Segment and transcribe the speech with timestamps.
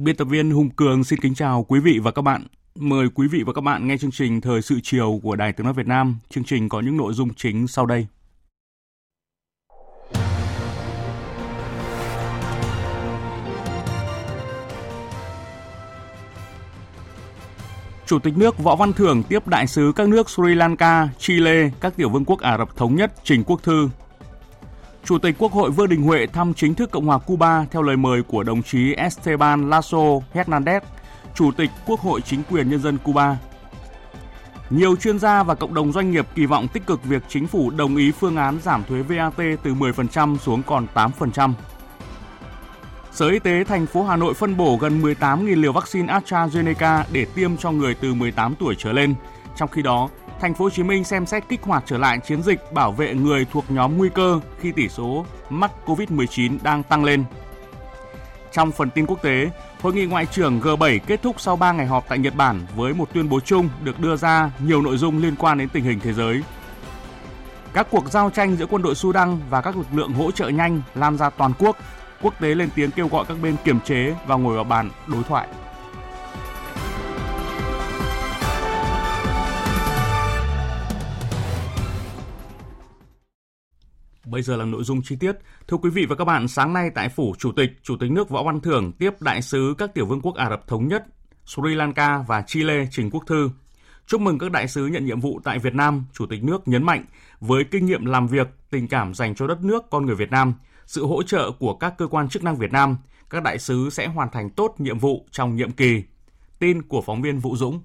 [0.00, 2.46] Biên tập viên Hùng Cường xin kính chào quý vị và các bạn.
[2.74, 5.64] Mời quý vị và các bạn nghe chương trình Thời sự chiều của Đài Tiếng
[5.64, 6.18] Nói Việt Nam.
[6.28, 8.06] Chương trình có những nội dung chính sau đây.
[18.06, 21.96] Chủ tịch nước Võ Văn Thưởng tiếp đại sứ các nước Sri Lanka, Chile, các
[21.96, 23.88] tiểu vương quốc Ả Rập Thống Nhất Trình Quốc Thư
[25.08, 27.96] Chủ tịch Quốc hội Vương Đình Huệ thăm chính thức Cộng hòa Cuba theo lời
[27.96, 29.98] mời của đồng chí Esteban Lasso
[30.34, 30.80] Hernandez,
[31.34, 33.36] Chủ tịch Quốc hội Chính quyền Nhân dân Cuba.
[34.70, 37.70] Nhiều chuyên gia và cộng đồng doanh nghiệp kỳ vọng tích cực việc chính phủ
[37.70, 41.52] đồng ý phương án giảm thuế VAT từ 10% xuống còn 8%.
[43.12, 47.26] Sở Y tế thành phố Hà Nội phân bổ gần 18.000 liều vaccine AstraZeneca để
[47.34, 49.14] tiêm cho người từ 18 tuổi trở lên.
[49.56, 50.08] Trong khi đó,
[50.40, 53.14] thành phố Hồ Chí Minh xem xét kích hoạt trở lại chiến dịch bảo vệ
[53.14, 57.24] người thuộc nhóm nguy cơ khi tỷ số mắc COVID-19 đang tăng lên.
[58.52, 59.50] Trong phần tin quốc tế,
[59.82, 62.94] Hội nghị ngoại trưởng G7 kết thúc sau 3 ngày họp tại Nhật Bản với
[62.94, 66.00] một tuyên bố chung được đưa ra nhiều nội dung liên quan đến tình hình
[66.00, 66.42] thế giới.
[67.72, 70.82] Các cuộc giao tranh giữa quân đội Sudan và các lực lượng hỗ trợ nhanh
[70.94, 71.76] lan ra toàn quốc.
[72.22, 75.22] Quốc tế lên tiếng kêu gọi các bên kiềm chế và ngồi vào bàn đối
[75.22, 75.48] thoại.
[84.30, 85.32] Bây giờ là nội dung chi tiết.
[85.68, 88.28] Thưa quý vị và các bạn, sáng nay tại phủ Chủ tịch, Chủ tịch nước
[88.28, 91.06] Võ Văn Thưởng tiếp đại sứ các tiểu vương quốc Ả Rập Thống Nhất,
[91.44, 93.50] Sri Lanka và Chile Trình Quốc Thư.
[94.06, 96.82] Chúc mừng các đại sứ nhận nhiệm vụ tại Việt Nam, Chủ tịch nước nhấn
[96.82, 97.04] mạnh
[97.40, 100.54] với kinh nghiệm làm việc, tình cảm dành cho đất nước, con người Việt Nam,
[100.86, 102.96] sự hỗ trợ của các cơ quan chức năng Việt Nam,
[103.30, 106.02] các đại sứ sẽ hoàn thành tốt nhiệm vụ trong nhiệm kỳ.
[106.58, 107.80] Tin của phóng viên Vũ Dũng.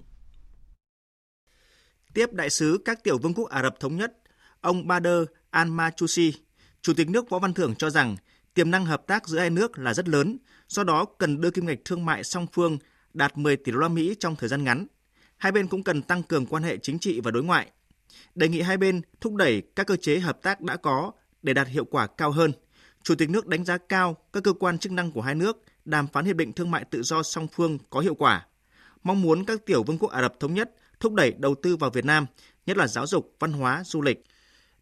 [2.14, 4.12] Tiếp đại sứ các tiểu vương quốc Ả Rập Thống Nhất,
[4.60, 5.22] ông Bader
[5.54, 6.34] Alma Chusi,
[6.82, 8.16] Chủ tịch nước Võ Văn Thưởng cho rằng
[8.54, 10.38] tiềm năng hợp tác giữa hai nước là rất lớn,
[10.68, 12.78] do đó cần đưa kim ngạch thương mại song phương
[13.12, 14.86] đạt 10 tỷ đô la Mỹ trong thời gian ngắn.
[15.36, 17.70] Hai bên cũng cần tăng cường quan hệ chính trị và đối ngoại.
[18.34, 21.68] Đề nghị hai bên thúc đẩy các cơ chế hợp tác đã có để đạt
[21.68, 22.52] hiệu quả cao hơn.
[23.02, 26.06] Chủ tịch nước đánh giá cao các cơ quan chức năng của hai nước đàm
[26.06, 28.46] phán hiệp định thương mại tự do song phương có hiệu quả.
[29.02, 31.90] Mong muốn các tiểu vương quốc Ả Rập thống nhất thúc đẩy đầu tư vào
[31.90, 32.26] Việt Nam,
[32.66, 34.24] nhất là giáo dục, văn hóa, du lịch–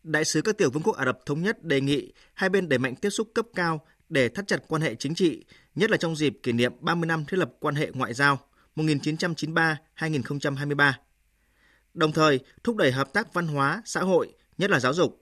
[0.02, 2.78] Đại sứ các tiểu vương quốc Ả Rập Thống Nhất đề nghị hai bên đẩy
[2.78, 6.16] mạnh tiếp xúc cấp cao để thắt chặt quan hệ chính trị, nhất là trong
[6.16, 8.38] dịp kỷ niệm 30 năm thiết lập quan hệ ngoại giao
[8.76, 10.92] 1993-2023.
[11.94, 15.20] Đồng thời, thúc đẩy hợp tác văn hóa, xã hội, nhất là giáo dục.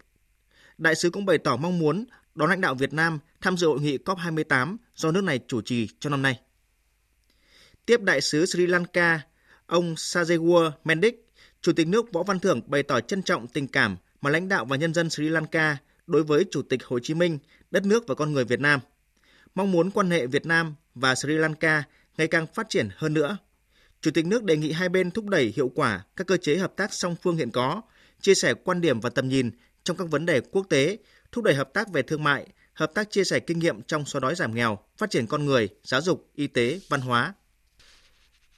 [0.78, 2.04] Đại sứ cũng bày tỏ mong muốn
[2.34, 5.88] đón lãnh đạo Việt Nam tham dự hội nghị COP28 do nước này chủ trì
[6.00, 6.40] cho năm nay.
[7.86, 9.20] Tiếp đại sứ Sri Lanka,
[9.66, 11.26] ông Sajewar Mendik,
[11.60, 14.64] Chủ tịch nước Võ Văn Thưởng bày tỏ trân trọng tình cảm mà lãnh đạo
[14.64, 15.76] và nhân dân Sri Lanka
[16.06, 17.38] đối với Chủ tịch Hồ Chí Minh,
[17.70, 18.80] đất nước và con người Việt Nam.
[19.54, 21.82] Mong muốn quan hệ Việt Nam và Sri Lanka
[22.18, 23.38] ngày càng phát triển hơn nữa.
[24.00, 26.72] Chủ tịch nước đề nghị hai bên thúc đẩy hiệu quả các cơ chế hợp
[26.76, 27.82] tác song phương hiện có,
[28.20, 29.50] chia sẻ quan điểm và tầm nhìn
[29.84, 30.98] trong các vấn đề quốc tế,
[31.32, 34.20] thúc đẩy hợp tác về thương mại, hợp tác chia sẻ kinh nghiệm trong xóa
[34.20, 37.34] đói giảm nghèo, phát triển con người, giáo dục, y tế, văn hóa.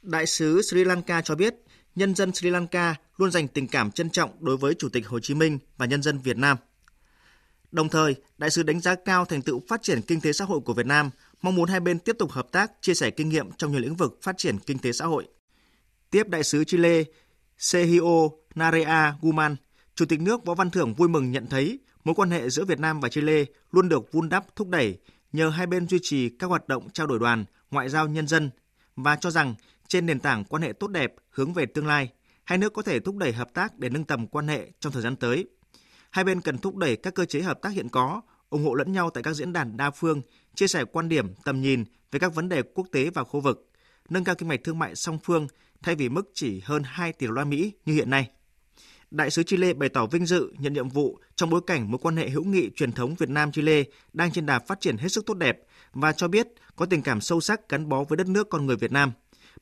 [0.02, 1.54] Đại sứ Sri Lanka cho biết,
[1.94, 5.20] nhân dân Sri Lanka luôn dành tình cảm trân trọng đối với Chủ tịch Hồ
[5.20, 6.56] Chí Minh và nhân dân Việt Nam.
[7.72, 10.60] Đồng thời, đại sứ đánh giá cao thành tựu phát triển kinh tế xã hội
[10.60, 11.10] của Việt Nam,
[11.42, 13.94] mong muốn hai bên tiếp tục hợp tác, chia sẻ kinh nghiệm trong nhiều lĩnh
[13.94, 15.28] vực phát triển kinh tế xã hội.
[16.10, 17.02] Tiếp đại sứ Chile
[17.58, 19.56] Sergio Narea Guman,
[19.94, 22.80] Chủ tịch nước Võ Văn Thưởng vui mừng nhận thấy mối quan hệ giữa Việt
[22.80, 24.98] Nam và Chile luôn được vun đắp thúc đẩy
[25.32, 28.50] nhờ hai bên duy trì các hoạt động trao đổi đoàn, ngoại giao nhân dân
[28.96, 29.54] và cho rằng
[29.88, 32.10] trên nền tảng quan hệ tốt đẹp hướng về tương lai,
[32.44, 35.02] hai nước có thể thúc đẩy hợp tác để nâng tầm quan hệ trong thời
[35.02, 35.46] gian tới.
[36.10, 38.92] Hai bên cần thúc đẩy các cơ chế hợp tác hiện có, ủng hộ lẫn
[38.92, 40.22] nhau tại các diễn đàn đa phương,
[40.54, 43.70] chia sẻ quan điểm, tầm nhìn về các vấn đề quốc tế và khu vực,
[44.08, 45.46] nâng cao kim ngạch thương mại song phương
[45.82, 48.30] thay vì mức chỉ hơn 2 tỷ đô la Mỹ như hiện nay.
[49.10, 52.16] Đại sứ Chile bày tỏ vinh dự nhận nhiệm vụ trong bối cảnh mối quan
[52.16, 55.26] hệ hữu nghị truyền thống Việt Nam Chile đang trên đà phát triển hết sức
[55.26, 55.58] tốt đẹp
[55.92, 58.76] và cho biết có tình cảm sâu sắc gắn bó với đất nước con người
[58.76, 59.12] Việt Nam.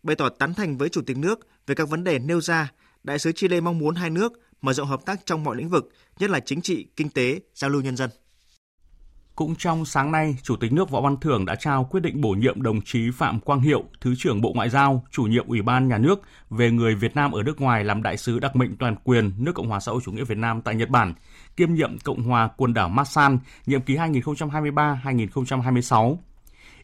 [0.02, 3.18] Bày tỏ tán thành với Chủ tịch nước về các vấn đề nêu ra, Đại
[3.18, 4.32] sứ Chile mong muốn hai nước
[4.62, 7.70] mở rộng hợp tác trong mọi lĩnh vực, nhất là chính trị, kinh tế, giao
[7.70, 8.10] lưu nhân dân.
[9.34, 12.30] Cũng trong sáng nay, Chủ tịch nước Võ Văn Thưởng đã trao quyết định bổ
[12.30, 15.88] nhiệm đồng chí Phạm Quang Hiệu, Thứ trưởng Bộ Ngoại giao, chủ nhiệm Ủy ban
[15.88, 16.20] Nhà nước
[16.50, 19.52] về người Việt Nam ở nước ngoài làm đại sứ đặc mệnh toàn quyền nước
[19.54, 21.14] Cộng hòa xã hội chủ nghĩa Việt Nam tại Nhật Bản,
[21.56, 26.16] kiêm nhiệm Cộng hòa quần đảo Masan, nhiệm kỳ 2023-2026.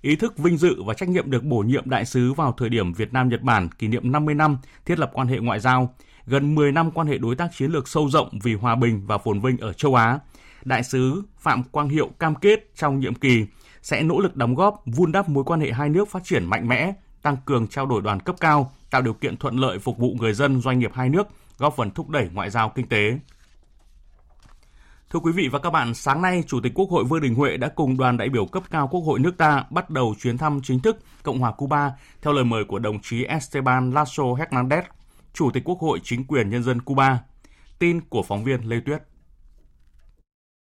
[0.06, 2.92] Ý thức vinh dự và trách nhiệm được bổ nhiệm đại sứ vào thời điểm
[2.92, 5.94] Việt Nam Nhật Bản kỷ niệm 50 năm thiết lập quan hệ ngoại giao,
[6.26, 9.18] gần 10 năm quan hệ đối tác chiến lược sâu rộng vì hòa bình và
[9.18, 10.18] phồn vinh ở châu Á,
[10.64, 13.46] Đại sứ Phạm Quang Hiệu cam kết trong nhiệm kỳ
[13.82, 16.68] sẽ nỗ lực đóng góp vun đắp mối quan hệ hai nước phát triển mạnh
[16.68, 16.92] mẽ,
[17.22, 20.32] tăng cường trao đổi đoàn cấp cao, tạo điều kiện thuận lợi phục vụ người
[20.32, 23.18] dân doanh nghiệp hai nước, góp phần thúc đẩy ngoại giao kinh tế.
[25.10, 27.56] Thưa quý vị và các bạn, sáng nay, Chủ tịch Quốc hội Vương Đình Huệ
[27.56, 30.60] đã cùng đoàn đại biểu cấp cao Quốc hội nước ta bắt đầu chuyến thăm
[30.62, 31.92] chính thức Cộng hòa Cuba
[32.22, 34.82] theo lời mời của đồng chí Esteban Lasso Hernandez,
[35.34, 37.18] Chủ tịch Quốc hội Chính quyền Nhân dân Cuba.
[37.78, 39.02] Tin của phóng viên Lê Tuyết.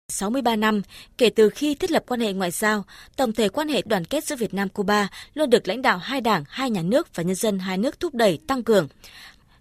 [0.08, 0.82] 63 năm
[1.18, 2.84] kể từ khi thiết lập quan hệ ngoại giao,
[3.16, 6.20] tổng thể quan hệ đoàn kết giữa Việt Nam Cuba luôn được lãnh đạo hai
[6.20, 8.88] đảng, hai nhà nước và nhân dân hai nước thúc đẩy tăng cường.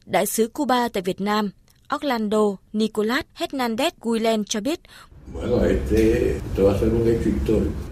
[0.06, 1.50] Đại sứ Cuba tại Việt Nam
[1.96, 4.80] Orlando Nicolas Hernandez Guilen cho biết.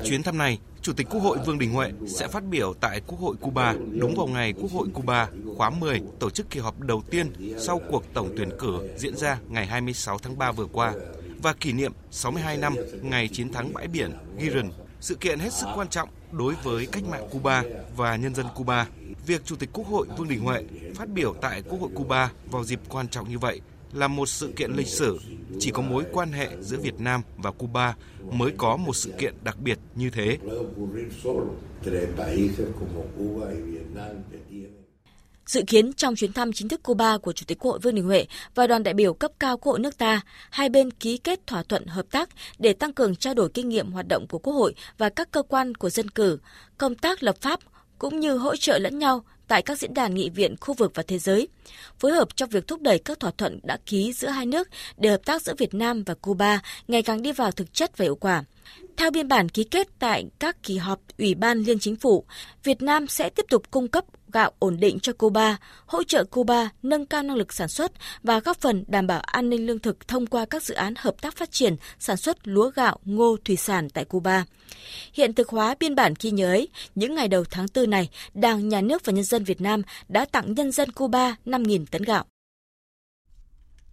[0.04, 3.20] Chuyến thăm này, Chủ tịch Quốc hội Vương Đình Huệ sẽ phát biểu tại Quốc
[3.20, 7.04] hội Cuba đúng vào ngày Quốc hội Cuba khóa 10 tổ chức kỳ họp đầu
[7.12, 10.94] tiên sau cuộc tổng tuyển cử diễn ra ngày 26 tháng 3 vừa qua
[11.42, 14.12] và kỷ niệm 62 năm ngày chiến thắng bãi biển
[14.42, 14.70] Giron,
[15.00, 17.64] sự kiện hết sức quan trọng đối với cách mạng Cuba
[17.96, 18.88] và nhân dân Cuba.
[19.26, 20.64] Việc Chủ tịch Quốc hội Vương Đình Huệ
[20.96, 23.62] phát biểu tại Quốc hội Cuba vào dịp quan trọng như vậy
[23.94, 25.20] là một sự kiện lịch sử.
[25.60, 27.96] Chỉ có mối quan hệ giữa Việt Nam và Cuba
[28.32, 30.38] mới có một sự kiện đặc biệt như thế.
[35.46, 38.06] Dự kiến trong chuyến thăm chính thức Cuba của Chủ tịch Quốc hội Vương Đình
[38.06, 38.26] Huệ
[38.56, 41.64] và đoàn đại biểu cấp cao Quốc hội nước ta, hai bên ký kết thỏa
[41.64, 44.76] thuận hợp tác để tăng cường trao đổi kinh nghiệm hoạt động của Quốc hội
[44.98, 46.40] và các cơ quan của dân cử,
[46.78, 47.60] công tác lập pháp
[48.00, 51.04] cũng như hỗ trợ lẫn nhau tại các diễn đàn nghị viện khu vực và
[51.08, 51.48] thế giới,
[52.00, 54.68] phối hợp trong việc thúc đẩy các thỏa thuận đã ký giữa hai nước
[54.98, 58.04] để hợp tác giữa Việt Nam và Cuba ngày càng đi vào thực chất và
[58.04, 58.44] hiệu quả.
[58.98, 62.26] Theo biên bản ký kết tại các kỳ họp Ủy ban Liên Chính phủ,
[62.64, 66.70] Việt Nam sẽ tiếp tục cung cấp gạo ổn định cho Cuba, hỗ trợ Cuba
[66.84, 67.92] nâng cao năng lực sản xuất
[68.24, 71.22] và góp phần đảm bảo an ninh lương thực thông qua các dự án hợp
[71.22, 74.46] tác phát triển sản xuất lúa gạo, ngô, thủy sản tại Cuba.
[75.14, 78.70] Hiện thực hóa biên bản ghi nhớ ấy, những ngày đầu tháng 4 này, Đảng,
[78.70, 82.26] Nhà nước và Nhân dân Việt Nam đã tặng nhân dân Cuba 5.000 tấn gạo.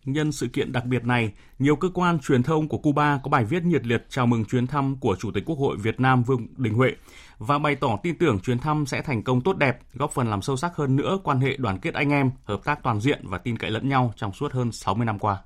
[0.06, 3.44] Nhân sự kiện đặc biệt này, nhiều cơ quan truyền thông của Cuba có bài
[3.44, 6.46] viết nhiệt liệt chào mừng chuyến thăm của Chủ tịch Quốc hội Việt Nam Vương
[6.56, 6.90] Đình Huệ
[7.38, 10.42] và bày tỏ tin tưởng chuyến thăm sẽ thành công tốt đẹp, góp phần làm
[10.42, 13.38] sâu sắc hơn nữa quan hệ đoàn kết anh em, hợp tác toàn diện và
[13.38, 15.38] tin cậy lẫn nhau trong suốt hơn 60 năm qua.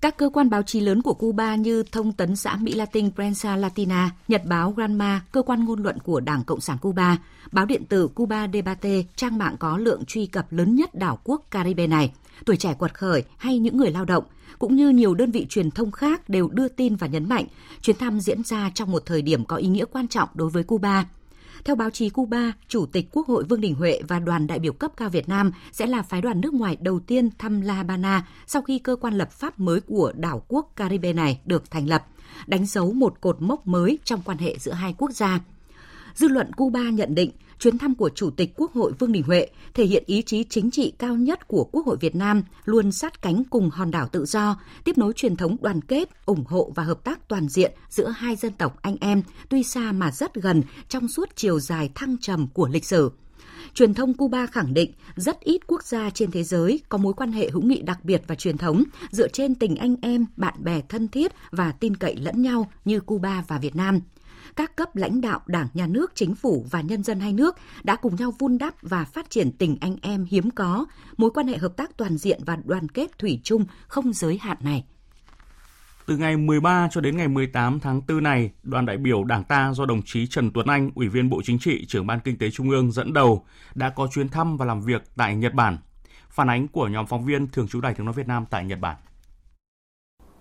[0.00, 3.56] Các cơ quan báo chí lớn của Cuba như Thông tấn xã Mỹ Latin Prensa
[3.56, 7.16] Latina, Nhật báo Granma, cơ quan ngôn luận của Đảng Cộng sản Cuba,
[7.52, 11.42] báo điện tử Cuba Debate, trang mạng có lượng truy cập lớn nhất đảo quốc
[11.50, 12.12] Caribe này,
[12.44, 14.24] tuổi trẻ quật khởi hay những người lao động,
[14.58, 17.46] cũng như nhiều đơn vị truyền thông khác đều đưa tin và nhấn mạnh
[17.82, 20.62] chuyến thăm diễn ra trong một thời điểm có ý nghĩa quan trọng đối với
[20.62, 21.04] Cuba–
[21.66, 24.72] theo báo chí Cuba, Chủ tịch Quốc hội Vương Đình Huệ và đoàn đại biểu
[24.72, 28.28] cấp cao Việt Nam sẽ là phái đoàn nước ngoài đầu tiên thăm La Habana
[28.46, 32.06] sau khi cơ quan lập pháp mới của đảo quốc Caribe này được thành lập,
[32.46, 35.40] đánh dấu một cột mốc mới trong quan hệ giữa hai quốc gia.
[36.14, 39.48] Dư luận Cuba nhận định chuyến thăm của Chủ tịch Quốc hội Vương Đình Huệ
[39.74, 43.22] thể hiện ý chí chính trị cao nhất của Quốc hội Việt Nam luôn sát
[43.22, 46.82] cánh cùng hòn đảo tự do, tiếp nối truyền thống đoàn kết, ủng hộ và
[46.82, 50.62] hợp tác toàn diện giữa hai dân tộc anh em, tuy xa mà rất gần
[50.88, 53.10] trong suốt chiều dài thăng trầm của lịch sử.
[53.74, 57.32] Truyền thông Cuba khẳng định rất ít quốc gia trên thế giới có mối quan
[57.32, 60.80] hệ hữu nghị đặc biệt và truyền thống dựa trên tình anh em, bạn bè
[60.88, 64.00] thân thiết và tin cậy lẫn nhau như Cuba và Việt Nam–
[64.56, 67.96] các cấp lãnh đạo Đảng, Nhà nước, Chính phủ và nhân dân hai nước đã
[67.96, 70.86] cùng nhau vun đắp và phát triển tình anh em hiếm có,
[71.16, 74.56] mối quan hệ hợp tác toàn diện và đoàn kết thủy chung không giới hạn
[74.60, 74.84] này.
[76.06, 79.72] Từ ngày 13 cho đến ngày 18 tháng 4 này, đoàn đại biểu Đảng ta
[79.74, 82.50] do đồng chí Trần Tuấn Anh, Ủy viên Bộ Chính trị, trưởng Ban Kinh tế
[82.50, 83.44] Trung ương dẫn đầu
[83.74, 85.78] đã có chuyến thăm và làm việc tại Nhật Bản.
[86.30, 88.80] Phản ánh của nhóm phóng viên Thường trú Đài Tiếng nói Việt Nam tại Nhật
[88.80, 88.96] Bản.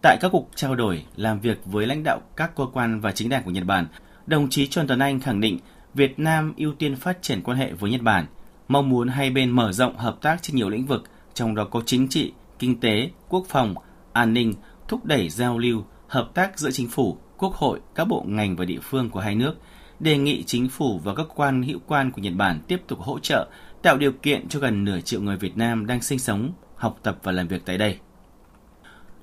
[0.06, 3.30] Tại các cuộc trao đổi, làm việc với lãnh đạo các cơ quan và chính
[3.30, 3.88] đảng của Nhật Bản,
[4.26, 5.60] đồng chí Trần Tuấn Anh khẳng định
[5.94, 8.26] Việt Nam ưu tiên phát triển quan hệ với Nhật Bản,
[8.68, 11.82] mong muốn hai bên mở rộng hợp tác trên nhiều lĩnh vực, trong đó có
[11.86, 13.76] chính trị, kinh tế, quốc phòng,
[14.14, 14.54] an ninh,
[14.88, 18.66] thúc đẩy giao lưu, hợp tác giữa chính phủ, quốc hội, các bộ ngành và
[18.66, 19.54] địa phương của hai nước,
[20.00, 23.20] đề nghị chính phủ và các quan hữu quan của Nhật Bản tiếp tục hỗ
[23.20, 23.48] trợ,
[23.82, 27.18] tạo điều kiện cho gần nửa triệu người Việt Nam đang sinh sống, học tập
[27.24, 28.00] và làm việc tại đây.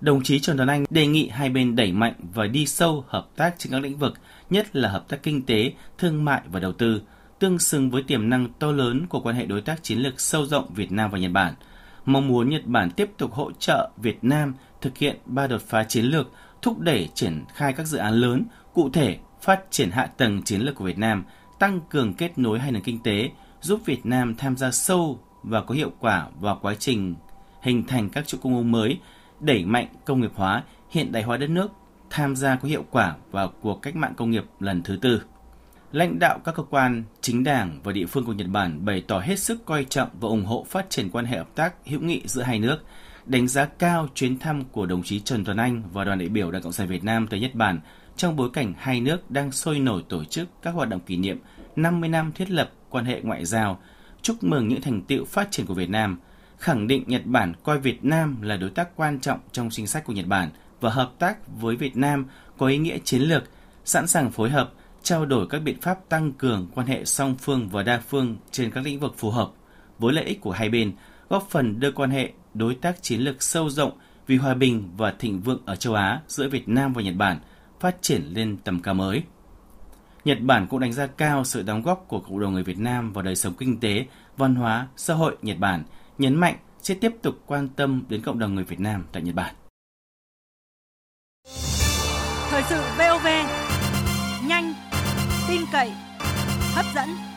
[0.03, 3.29] Đồng chí Trần Tuấn Anh đề nghị hai bên đẩy mạnh và đi sâu hợp
[3.37, 4.15] tác trên các lĩnh vực,
[4.51, 7.03] nhất là hợp tác kinh tế, thương mại và đầu tư,
[7.39, 10.47] tương xứng với tiềm năng to lớn của quan hệ đối tác chiến lược sâu
[10.47, 11.55] rộng Việt Nam và Nhật Bản.
[12.05, 15.85] Mong muốn Nhật Bản tiếp tục hỗ trợ Việt Nam thực hiện ba đột phá
[15.85, 16.31] chiến lược,
[16.63, 18.45] thúc đẩy triển khai các dự án lớn,
[18.75, 21.25] cụ thể phát triển hạ tầng chiến lược của Việt Nam,
[21.59, 23.31] tăng cường kết nối hai nền kinh tế,
[23.61, 27.15] giúp Việt Nam tham gia sâu và có hiệu quả vào quá trình
[27.63, 28.99] hình thành các chuỗi cung ứng mới,
[29.43, 31.73] đẩy mạnh công nghiệp hóa, hiện đại hóa đất nước,
[32.11, 35.23] tham gia có hiệu quả vào cuộc cách mạng công nghiệp lần thứ tư.
[35.93, 39.21] Lãnh đạo các cơ quan, chính đảng và địa phương của Nhật Bản bày tỏ
[39.21, 42.23] hết sức coi trọng và ủng hộ phát triển quan hệ hợp tác hữu nghị
[42.25, 42.79] giữa hai nước,
[43.27, 46.51] đánh giá cao chuyến thăm của đồng chí Trần Tuấn Anh và đoàn đại biểu
[46.51, 47.81] Đảng Cộng sản Việt Nam tới Nhật Bản
[48.17, 51.39] trong bối cảnh hai nước đang sôi nổi tổ chức các hoạt động kỷ niệm
[51.77, 53.79] 50 năm thiết lập quan hệ ngoại giao,
[54.23, 56.19] chúc mừng những thành tựu phát triển của Việt Nam,
[56.63, 60.05] khẳng định Nhật Bản coi Việt Nam là đối tác quan trọng trong chính sách
[60.05, 60.51] của Nhật Bản
[60.81, 62.27] và hợp tác với Việt Nam
[62.59, 63.45] có ý nghĩa chiến lược,
[63.85, 67.69] sẵn sàng phối hợp, trao đổi các biện pháp tăng cường quan hệ song phương
[67.69, 69.51] và đa phương trên các lĩnh vực phù hợp
[69.99, 70.93] với lợi ích của hai bên,
[71.29, 73.93] góp phần đưa quan hệ đối tác chiến lược sâu rộng
[74.27, 77.41] vì hòa bình và thịnh vượng ở châu Á giữa Việt Nam và Nhật Bản
[77.81, 79.23] phát triển lên tầm cao mới.
[80.25, 83.13] Nhật Bản cũng đánh giá cao sự đóng góp của cộng đồng người Việt Nam
[83.13, 85.85] vào đời sống kinh tế, văn hóa, xã hội Nhật Bản,
[86.23, 89.35] nhấn mạnh sẽ tiếp tục quan tâm đến cộng đồng người Việt Nam tại Nhật
[89.35, 89.55] Bản.
[92.51, 93.27] Thời sự VOV,
[94.49, 94.75] nhanh,
[95.49, 95.93] tin cậy,
[96.75, 97.32] hấp dẫn.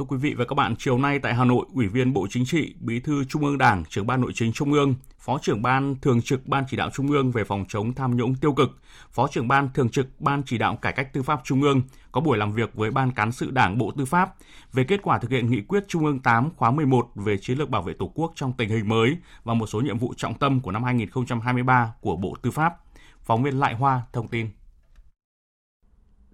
[0.00, 2.44] Thưa quý vị và các bạn, chiều nay tại Hà Nội, Ủy viên Bộ Chính
[2.46, 5.96] trị, Bí thư Trung ương Đảng, trưởng ban nội chính Trung ương, Phó trưởng ban
[6.02, 8.78] thường trực Ban chỉ đạo Trung ương về phòng chống tham nhũng tiêu cực,
[9.10, 12.20] Phó trưởng ban thường trực Ban chỉ đạo cải cách tư pháp Trung ương có
[12.20, 14.34] buổi làm việc với Ban cán sự Đảng Bộ Tư pháp
[14.72, 17.70] về kết quả thực hiện nghị quyết Trung ương 8 khóa 11 về chiến lược
[17.70, 20.60] bảo vệ Tổ quốc trong tình hình mới và một số nhiệm vụ trọng tâm
[20.60, 22.76] của năm 2023 của Bộ Tư pháp.
[23.22, 24.48] Phóng viên Lại Hoa thông tin.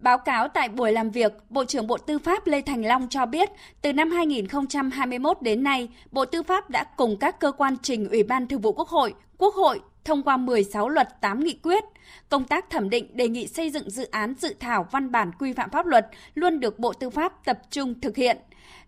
[0.07, 3.27] Báo cáo tại buổi làm việc, Bộ trưởng Bộ Tư pháp Lê Thành Long cho
[3.27, 3.51] biết,
[3.83, 8.23] từ năm 2021 đến nay, Bộ Tư pháp đã cùng các cơ quan trình Ủy
[8.23, 11.85] ban Thường vụ Quốc hội, Quốc hội thông qua 16 luật 8 nghị quyết.
[12.29, 15.53] Công tác thẩm định đề nghị xây dựng dự án dự thảo văn bản quy
[15.53, 18.37] phạm pháp luật luôn được Bộ Tư pháp tập trung thực hiện.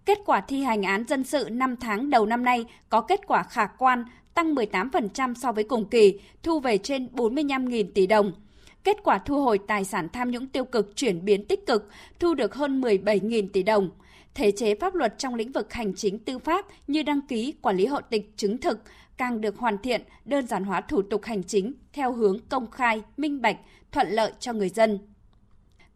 [0.05, 3.43] Kết quả thi hành án dân sự 5 tháng đầu năm nay có kết quả
[3.43, 8.33] khả quan, tăng 18% so với cùng kỳ, thu về trên 45.000 tỷ đồng–
[8.85, 12.35] Kết quả thu hồi tài sản tham nhũng tiêu cực chuyển biến tích cực, thu
[12.35, 13.91] được hơn 17.000 tỷ đồng.
[14.35, 17.77] Thể chế pháp luật trong lĩnh vực hành chính tư pháp như đăng ký, quản
[17.77, 18.83] lý hộ tịch, chứng thực
[19.17, 23.03] càng được hoàn thiện, đơn giản hóa thủ tục hành chính theo hướng công khai,
[23.17, 23.57] minh bạch,
[23.93, 24.99] thuận lợi cho người dân.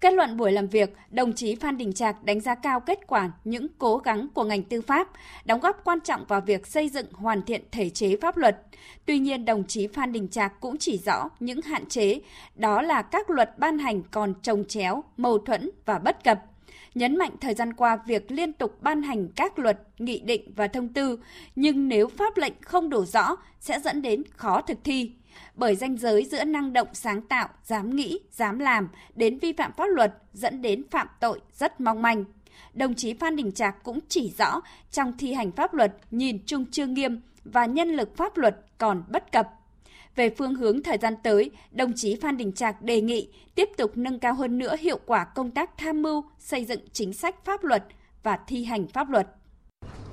[0.02, 3.30] Kết luận buổi làm việc, đồng chí Phan Đình Trạc đánh giá cao kết quả
[3.44, 5.08] những cố gắng của ngành tư pháp,
[5.44, 8.62] đóng góp quan trọng vào việc xây dựng hoàn thiện thể chế pháp luật.
[9.06, 12.20] Tuy nhiên, đồng chí Phan Đình Trạc cũng chỉ rõ những hạn chế,
[12.54, 16.42] đó là các luật ban hành còn trồng chéo, mâu thuẫn và bất cập.
[16.94, 20.66] Nhấn mạnh thời gian qua việc liên tục ban hành các luật, nghị định và
[20.66, 21.18] thông tư,
[21.56, 25.12] nhưng nếu pháp lệnh không đủ rõ sẽ dẫn đến khó thực thi
[25.54, 29.72] bởi ranh giới giữa năng động sáng tạo, dám nghĩ, dám làm đến vi phạm
[29.72, 32.24] pháp luật dẫn đến phạm tội rất mong manh.
[32.74, 34.60] Đồng chí Phan Đình Trạc cũng chỉ rõ
[34.90, 39.04] trong thi hành pháp luật nhìn chung chưa nghiêm và nhân lực pháp luật còn
[39.08, 39.48] bất cập.
[40.16, 43.90] Về phương hướng thời gian tới, đồng chí Phan Đình Trạc đề nghị tiếp tục
[43.94, 47.64] nâng cao hơn nữa hiệu quả công tác tham mưu, xây dựng chính sách pháp
[47.64, 47.84] luật
[48.22, 49.28] và thi hành pháp luật.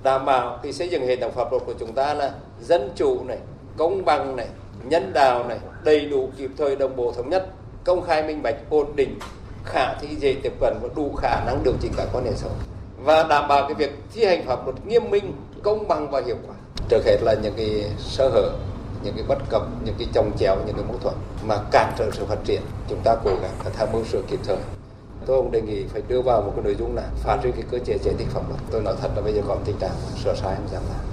[0.04, 3.24] Đảm bảo khi xây dựng hệ thống pháp luật của chúng ta là dân chủ
[3.28, 3.38] này,
[3.78, 4.48] công bằng này,
[4.84, 7.48] nhân đạo này đầy đủ kịp thời đồng bộ thống nhất,
[7.84, 9.20] công khai minh bạch, ổn định,
[9.66, 12.48] khả thi, dễ tiếp cận và đủ khả năng điều chỉnh các quan hệ xã
[12.48, 12.58] hội
[13.04, 15.34] và đảm bảo cái việc thi hành pháp luật nghiêm minh,
[15.64, 16.56] công bằng và hiệu quả.
[16.90, 18.52] Trước hết là những cái sơ hở,
[19.04, 22.12] những cái bất cập, những cái trồng chéo, những cái mâu thuẫn mà cản trở
[22.12, 24.58] sự phát triển, chúng ta cố gắng phải tham mưu sửa kịp thời.
[25.26, 27.64] Tôi cũng đề nghị phải đưa vào một cái nội dung là phát triển cái
[27.72, 28.62] cơ chế chế định pháp luật.
[28.72, 29.92] Tôi nói thật là bây giờ còn tình trạng
[30.24, 31.09] sửa sai không dám làm.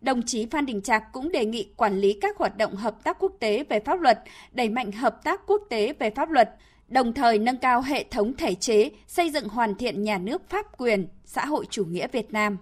[0.00, 3.16] Đồng chí Phan Đình Trạc cũng đề nghị quản lý các hoạt động hợp tác
[3.18, 4.20] quốc tế về pháp luật,
[4.52, 6.50] đẩy mạnh hợp tác quốc tế về pháp luật,
[6.88, 10.66] đồng thời nâng cao hệ thống thể chế, xây dựng hoàn thiện nhà nước pháp
[10.78, 12.56] quyền, xã hội chủ nghĩa Việt Nam.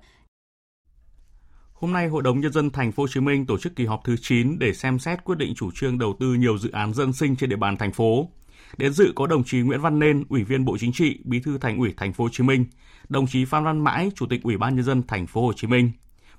[1.72, 4.00] Hôm nay, Hội đồng nhân dân thành phố Hồ Chí Minh tổ chức kỳ họp
[4.04, 7.12] thứ 9 để xem xét quyết định chủ trương đầu tư nhiều dự án dân
[7.12, 8.28] sinh trên địa bàn thành phố.
[8.76, 11.58] Đến dự có đồng chí Nguyễn Văn Nên, Ủy viên Bộ Chính trị, Bí thư
[11.58, 12.64] Thành ủy Thành phố Hồ Chí Minh,
[13.08, 15.66] đồng chí Phan Văn Mãi, Chủ tịch Ủy ban nhân dân thành phố Hồ Chí
[15.66, 15.90] Minh,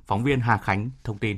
[0.10, 1.38] Phóng viên Hà Khánh thông tin.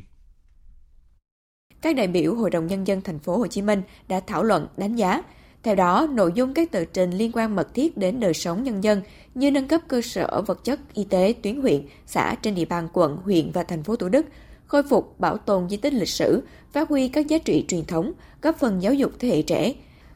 [1.81, 4.67] Các đại biểu Hội đồng nhân dân thành phố Hồ Chí Minh đã thảo luận,
[4.77, 5.21] đánh giá
[5.63, 8.83] theo đó, nội dung các tờ trình liên quan mật thiết đến đời sống nhân
[8.83, 9.01] dân
[9.35, 12.87] như nâng cấp cơ sở vật chất y tế tuyến huyện, xã trên địa bàn
[12.93, 14.25] quận, huyện và thành phố Thủ Đức,
[14.65, 18.13] khôi phục, bảo tồn di tích lịch sử, phát huy các giá trị truyền thống,
[18.41, 19.73] góp phần giáo dục thế hệ trẻ.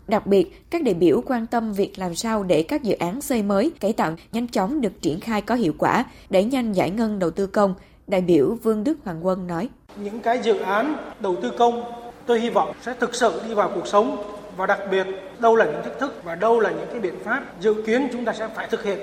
[0.08, 3.44] Đặc biệt, các đại biểu quan tâm việc làm sao để các dự án xây
[3.44, 7.20] mới, cải tạo nhanh chóng được triển khai có hiệu quả, đẩy nhanh giải ngân
[7.20, 7.76] đầu tư công.
[8.08, 11.84] Đại biểu Vương Đức Hoàng Quân nói: Những cái dự án đầu tư công,
[12.26, 14.32] tôi hy vọng sẽ thực sự đi vào cuộc sống.
[14.58, 15.08] Và đặc biệt,
[15.40, 18.26] đâu là những thách thức và đâu là những cái biện pháp dự kiến chúng
[18.26, 19.00] ta sẽ phải thực hiện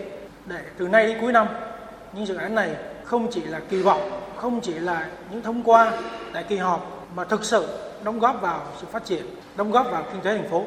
[0.46, 1.46] để từ nay đến cuối năm,
[2.12, 5.92] những dự án này không chỉ là kỳ vọng, không chỉ là những thông qua
[6.32, 7.66] tại kỳ họp, mà thực sự
[8.04, 9.22] đóng góp vào sự phát triển,
[9.56, 10.64] đóng góp vào kinh tế thành phố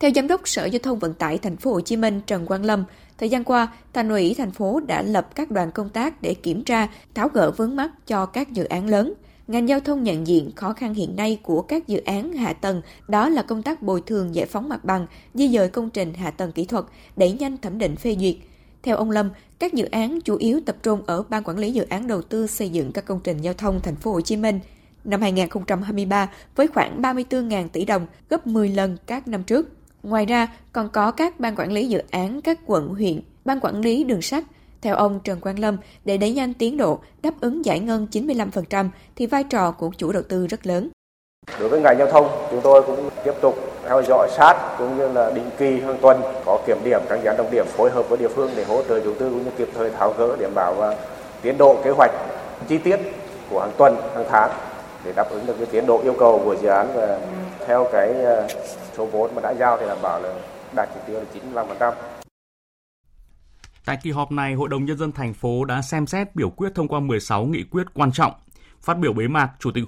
[0.00, 2.64] theo giám đốc Sở Giao thông Vận tải Thành phố Hồ Chí Minh Trần Quang
[2.64, 2.84] Lâm,
[3.18, 6.64] thời gian qua, Thành ủy thành phố đã lập các đoàn công tác để kiểm
[6.64, 9.14] tra, tháo gỡ vướng mắc cho các dự án lớn–
[9.48, 12.82] Ngành giao thông nhận diện khó khăn hiện nay của các dự án hạ tầng
[13.08, 16.30] đó là công tác bồi thường giải phóng mặt bằng, di dời công trình hạ
[16.30, 16.84] tầng kỹ thuật,
[17.16, 18.36] đẩy nhanh thẩm định phê duyệt.
[18.82, 21.86] Theo ông Lâm, các dự án chủ yếu tập trung ở ban quản lý dự
[21.88, 24.60] án đầu tư xây dựng các công trình giao thông thành phố Hồ Chí Minh.
[25.04, 29.77] Năm 2023 với khoảng 34.000 tỷ đồng, gấp 10 lần các năm trước.
[30.02, 33.80] Ngoài ra, còn có các ban quản lý dự án các quận huyện, ban quản
[33.80, 34.44] lý đường sắt,
[34.82, 38.88] theo ông Trần Quang Lâm, để đẩy nhanh tiến độ đáp ứng giải ngân 95%
[39.16, 40.88] thì vai trò của chủ đầu tư rất lớn.
[41.60, 45.08] Đối với ngành giao thông, chúng tôi cũng tiếp tục theo dõi sát cũng như
[45.08, 48.08] là định kỳ hàng tuần có kiểm điểm các dự án trọng điểm phối hợp
[48.08, 50.54] với địa phương để hỗ trợ chủ tư cũng như kịp thời tháo gỡ đảm
[50.54, 50.96] bảo và
[51.42, 52.10] tiến độ kế hoạch
[52.68, 52.96] chi tiết
[53.50, 54.50] của hàng tuần, hàng tháng
[55.04, 57.18] để đáp ứng được cái tiến độ yêu cầu của dự án và
[57.66, 58.14] theo cái
[58.98, 60.34] số vốn mà đã giao thì đảm bảo là
[60.74, 61.92] đạt chỉ tiêu là 95%.
[63.84, 66.74] Tại kỳ họp này, Hội đồng Nhân dân thành phố đã xem xét biểu quyết
[66.74, 68.32] thông qua 16 nghị quyết quan trọng.
[68.82, 69.84] Phát biểu bế mạc, Chủ tịch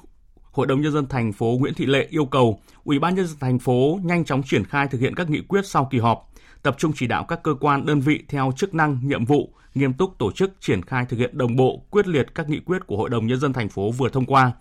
[0.52, 3.38] Hội đồng Nhân dân thành phố Nguyễn Thị Lệ yêu cầu Ủy ban Nhân dân
[3.40, 6.30] thành phố nhanh chóng triển khai thực hiện các nghị quyết sau kỳ họp,
[6.62, 9.92] tập trung chỉ đạo các cơ quan đơn vị theo chức năng, nhiệm vụ, nghiêm
[9.92, 12.96] túc tổ chức triển khai thực hiện đồng bộ, quyết liệt các nghị quyết của
[12.96, 14.52] Hội đồng Nhân dân thành phố vừa thông qua,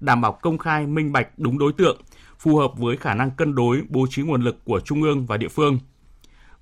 [0.00, 2.00] đảm bảo công khai, minh bạch, đúng đối tượng,
[2.38, 5.36] phù hợp với khả năng cân đối, bố trí nguồn lực của Trung ương và
[5.36, 5.78] địa phương–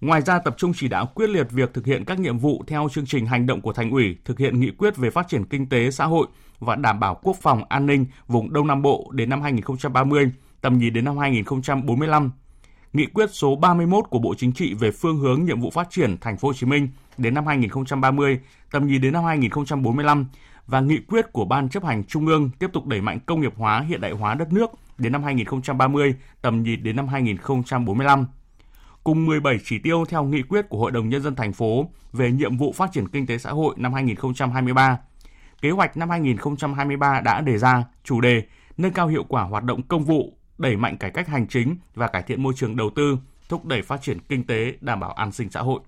[0.00, 2.88] Ngoài ra tập trung chỉ đạo quyết liệt việc thực hiện các nhiệm vụ theo
[2.92, 5.68] chương trình hành động của thành ủy, thực hiện nghị quyết về phát triển kinh
[5.68, 6.26] tế xã hội
[6.58, 10.78] và đảm bảo quốc phòng an ninh vùng Đông Nam Bộ đến năm 2030, tầm
[10.78, 12.30] nhìn đến năm 2045.
[12.96, 16.16] Nghị quyết số 31 của Bộ Chính trị về phương hướng nhiệm vụ phát triển
[16.20, 20.26] thành phố Hồ Chí Minh đến năm 2030, tầm nhìn đến năm 2045
[20.66, 23.52] và nghị quyết của Ban chấp hành Trung ương tiếp tục đẩy mạnh công nghiệp
[23.56, 28.26] hóa hiện đại hóa đất nước đến năm 2030, tầm nhìn đến năm 2045
[29.04, 32.32] cùng 17 chỉ tiêu theo nghị quyết của Hội đồng Nhân dân thành phố về
[32.32, 34.98] nhiệm vụ phát triển kinh tế xã hội năm 2023.
[35.62, 38.42] Kế hoạch năm 2023 đã đề ra chủ đề
[38.76, 42.08] nâng cao hiệu quả hoạt động công vụ, đẩy mạnh cải cách hành chính và
[42.08, 45.32] cải thiện môi trường đầu tư, thúc đẩy phát triển kinh tế, đảm bảo an
[45.32, 45.80] sinh xã hội.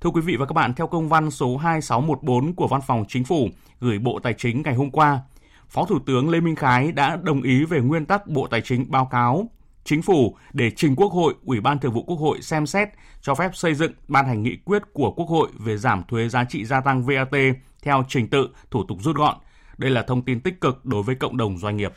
[0.00, 3.24] Thưa quý vị và các bạn, theo công văn số 2614 của Văn phòng Chính
[3.24, 3.48] phủ
[3.80, 5.20] gửi Bộ Tài chính ngày hôm qua,
[5.68, 8.90] Phó Thủ tướng Lê Minh Khái đã đồng ý về nguyên tắc Bộ Tài chính
[8.90, 9.48] báo cáo
[9.84, 12.88] Chính phủ để trình Quốc hội, Ủy ban Thường vụ Quốc hội xem xét
[13.20, 16.44] cho phép xây dựng ban hành nghị quyết của Quốc hội về giảm thuế giá
[16.44, 17.34] trị gia tăng VAT
[17.82, 19.36] theo trình tự, thủ tục rút gọn.
[19.78, 21.92] Đây là thông tin tích cực đối với cộng đồng doanh nghiệp.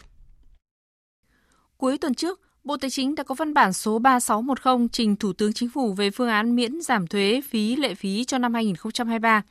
[1.78, 5.54] Cuối tuần trước, Bộ Tài chính đã có văn bản số 3610 trình Thủ tướng
[5.54, 9.42] Chính phủ về phương án miễn giảm thuế phí lệ phí cho năm 2023.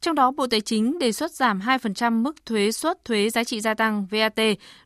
[0.00, 3.60] Trong đó, Bộ Tài chính đề xuất giảm 2% mức thuế suất thuế giá trị
[3.60, 4.38] gia tăng VAT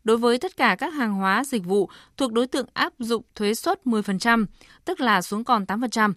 [0.05, 3.55] đối với tất cả các hàng hóa dịch vụ thuộc đối tượng áp dụng thuế
[3.55, 4.47] suất 10%,
[4.85, 6.13] tức là xuống còn 8%.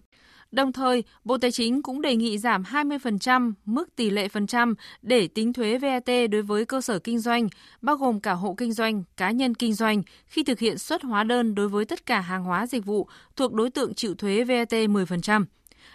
[0.52, 4.74] Đồng thời, Bộ Tài chính cũng đề nghị giảm 20% mức tỷ lệ phần trăm
[5.02, 7.48] để tính thuế VAT đối với cơ sở kinh doanh,
[7.82, 11.24] bao gồm cả hộ kinh doanh, cá nhân kinh doanh, khi thực hiện xuất hóa
[11.24, 14.72] đơn đối với tất cả hàng hóa dịch vụ thuộc đối tượng chịu thuế VAT
[14.72, 15.44] 10%.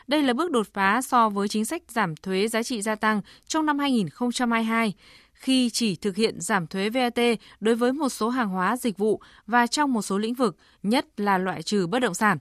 [0.08, 3.22] Đây là bước đột phá so với chính sách giảm thuế giá trị gia tăng
[3.48, 4.94] trong năm 2022
[5.34, 7.20] khi chỉ thực hiện giảm thuế VAT
[7.60, 11.06] đối với một số hàng hóa dịch vụ và trong một số lĩnh vực, nhất
[11.18, 12.38] là loại trừ bất động sản.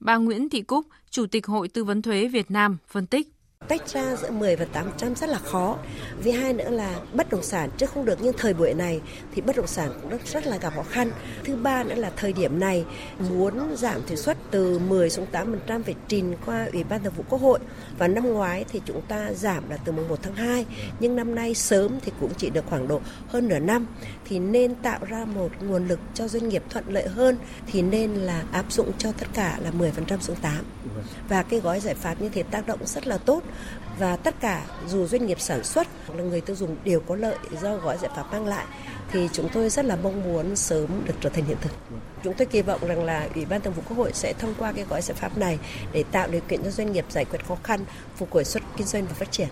[0.00, 3.28] Bà Nguyễn Thị Cúc, Chủ tịch Hội Tư vấn Thuế Việt Nam phân tích
[3.70, 5.76] tách ra giữa 10 và 800 rất là khó.
[6.18, 9.00] Vì hai nữa là bất động sản chứ không được nhưng thời buổi này
[9.34, 11.10] thì bất động sản cũng rất, rất là gặp khó khăn.
[11.44, 12.84] Thứ ba nữa là thời điểm này
[13.30, 17.24] muốn giảm thuế suất từ 10 xuống 8% phải trình qua Ủy ban Thường vụ
[17.28, 17.58] Quốc hội
[17.98, 20.66] và năm ngoái thì chúng ta giảm là từ mùng 1 tháng 2
[21.00, 23.86] nhưng năm nay sớm thì cũng chỉ được khoảng độ hơn nửa năm
[24.24, 28.14] thì nên tạo ra một nguồn lực cho doanh nghiệp thuận lợi hơn thì nên
[28.14, 30.54] là áp dụng cho tất cả là 10% xuống 8
[31.28, 33.42] và cái gói giải pháp như thế tác động rất là tốt
[34.00, 37.16] và tất cả dù doanh nghiệp sản xuất hoặc là người tiêu dùng đều có
[37.16, 38.66] lợi do gói giải pháp mang lại
[39.12, 41.72] thì chúng tôi rất là mong muốn sớm được trở thành hiện thực.
[42.24, 44.72] Chúng tôi kỳ vọng rằng là Ủy ban Thường vụ Quốc hội sẽ thông qua
[44.72, 45.58] cái gói giải pháp này
[45.92, 47.80] để tạo điều kiện cho doanh nghiệp giải quyết khó khăn,
[48.16, 49.48] phục hồi xuất kinh doanh và phát triển.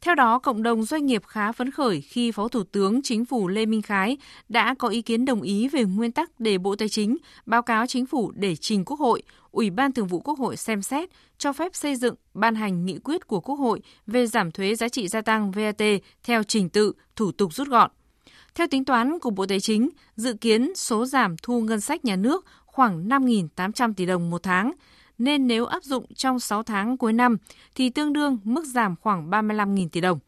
[0.00, 3.48] Theo đó, cộng đồng doanh nghiệp khá phấn khởi khi Phó Thủ tướng Chính phủ
[3.48, 4.16] Lê Minh Khái
[4.48, 7.86] đã có ý kiến đồng ý về nguyên tắc để Bộ Tài chính báo cáo
[7.86, 9.22] Chính phủ để trình Quốc hội,
[9.52, 12.98] Ủy ban Thường vụ Quốc hội xem xét cho phép xây dựng, ban hành nghị
[12.98, 15.82] quyết của Quốc hội về giảm thuế giá trị gia tăng VAT
[16.22, 17.90] theo trình tự, thủ tục rút gọn.
[18.54, 22.16] Theo tính toán của Bộ Tài chính, dự kiến số giảm thu ngân sách nhà
[22.16, 24.72] nước khoảng 5.800 tỷ đồng một tháng,
[25.18, 27.36] nên nếu áp dụng trong 6 tháng cuối năm
[27.74, 30.18] thì tương đương mức giảm khoảng 35.000 tỷ đồng.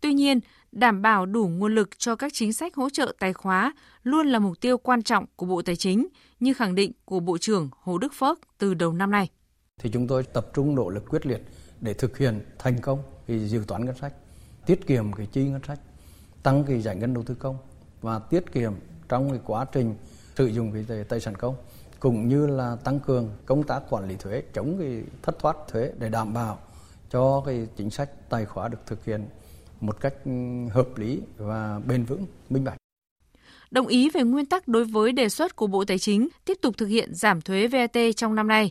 [0.00, 0.40] Tuy nhiên,
[0.72, 4.38] đảm bảo đủ nguồn lực cho các chính sách hỗ trợ tài khóa luôn là
[4.38, 6.06] mục tiêu quan trọng của Bộ Tài chính,
[6.40, 9.28] như khẳng định của Bộ trưởng Hồ Đức Phước từ đầu năm nay.
[9.80, 11.42] Thì chúng tôi tập trung nỗ lực quyết liệt
[11.80, 14.12] để thực hiện thành công cái dự toán ngân sách,
[14.66, 15.80] tiết kiệm cái chi ngân sách,
[16.42, 17.58] tăng cái giải ngân đầu tư công
[18.00, 18.72] và tiết kiệm
[19.08, 19.94] trong cái quá trình
[20.36, 21.54] sử dụng cái tài sản công
[22.00, 25.92] cũng như là tăng cường công tác quản lý thuế chống cái thất thoát thuế
[25.98, 26.58] để đảm bảo
[27.10, 29.28] cho cái chính sách tài khóa được thực hiện
[29.80, 30.30] một cách ừ,
[30.72, 32.77] hợp lý và bền vững, minh bạch.
[33.70, 36.76] Đồng ý về nguyên tắc đối với đề xuất của Bộ Tài chính tiếp tục
[36.76, 38.70] thực hiện giảm thuế VAT trong năm nay.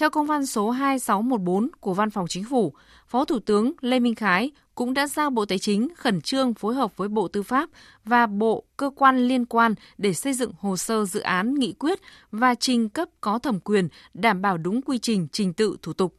[0.00, 2.72] Theo công văn số 2614 của Văn phòng Chính phủ,
[3.06, 6.74] Phó Thủ tướng Lê Minh Khái cũng đã giao Bộ Tài chính khẩn trương phối
[6.74, 7.70] hợp với Bộ Tư pháp
[8.04, 11.98] và bộ cơ quan liên quan để xây dựng hồ sơ dự án nghị quyết
[12.30, 16.14] và trình cấp có thẩm quyền đảm bảo đúng quy trình trình tự thủ tục.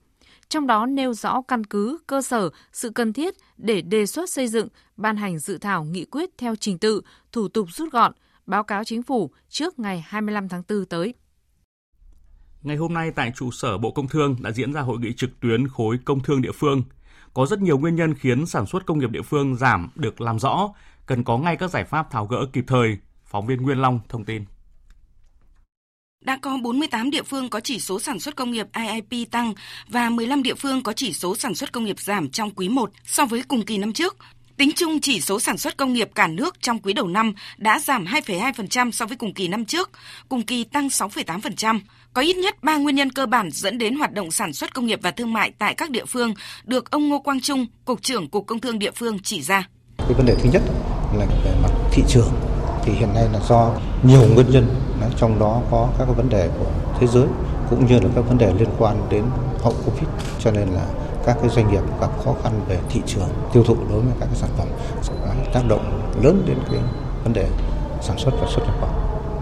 [0.49, 4.47] Trong đó nêu rõ căn cứ, cơ sở, sự cần thiết để đề xuất xây
[4.47, 8.11] dựng, ban hành dự thảo nghị quyết theo trình tự, thủ tục rút gọn,
[8.45, 11.13] báo cáo chính phủ trước ngày 25 tháng 4 tới.
[12.61, 15.39] Ngày hôm nay tại trụ sở Bộ Công Thương đã diễn ra hội nghị trực
[15.39, 16.83] tuyến khối công thương địa phương.
[17.33, 20.39] Có rất nhiều nguyên nhân khiến sản xuất công nghiệp địa phương giảm được làm
[20.39, 20.73] rõ,
[21.05, 22.97] cần có ngay các giải pháp tháo gỡ kịp thời.
[23.25, 24.45] Phóng viên Nguyên Long thông tin.
[26.21, 29.53] Đã có 48 địa phương có chỉ số sản xuất công nghiệp IIP tăng
[29.89, 32.91] và 15 địa phương có chỉ số sản xuất công nghiệp giảm trong quý 1
[33.05, 34.17] so với cùng kỳ năm trước.
[34.57, 37.79] Tính chung chỉ số sản xuất công nghiệp cả nước trong quý đầu năm đã
[37.79, 39.89] giảm 2,2% so với cùng kỳ năm trước,
[40.29, 41.79] cùng kỳ tăng 6,8%.
[42.13, 44.85] Có ít nhất 3 nguyên nhân cơ bản dẫn đến hoạt động sản xuất công
[44.85, 48.29] nghiệp và thương mại tại các địa phương được ông Ngô Quang Trung, Cục trưởng
[48.29, 49.67] Cục Công Thương địa phương chỉ ra.
[49.97, 50.61] Cái vấn đề thứ nhất
[51.17, 52.31] là về mặt thị trường
[52.83, 54.67] thì hiện nay là do nhiều nguyên nhân,
[55.17, 56.65] trong đó có các vấn đề của
[56.99, 57.25] thế giới,
[57.69, 59.23] cũng như là các vấn đề liên quan đến
[59.61, 60.85] hậu Covid cho nên là
[61.25, 64.25] các cái doanh nghiệp gặp khó khăn về thị trường, tiêu thụ đối với các
[64.25, 64.67] cái sản phẩm
[65.53, 66.79] tác động lớn đến cái
[67.23, 67.49] vấn đề
[68.01, 68.89] sản xuất và xuất nhập khẩu.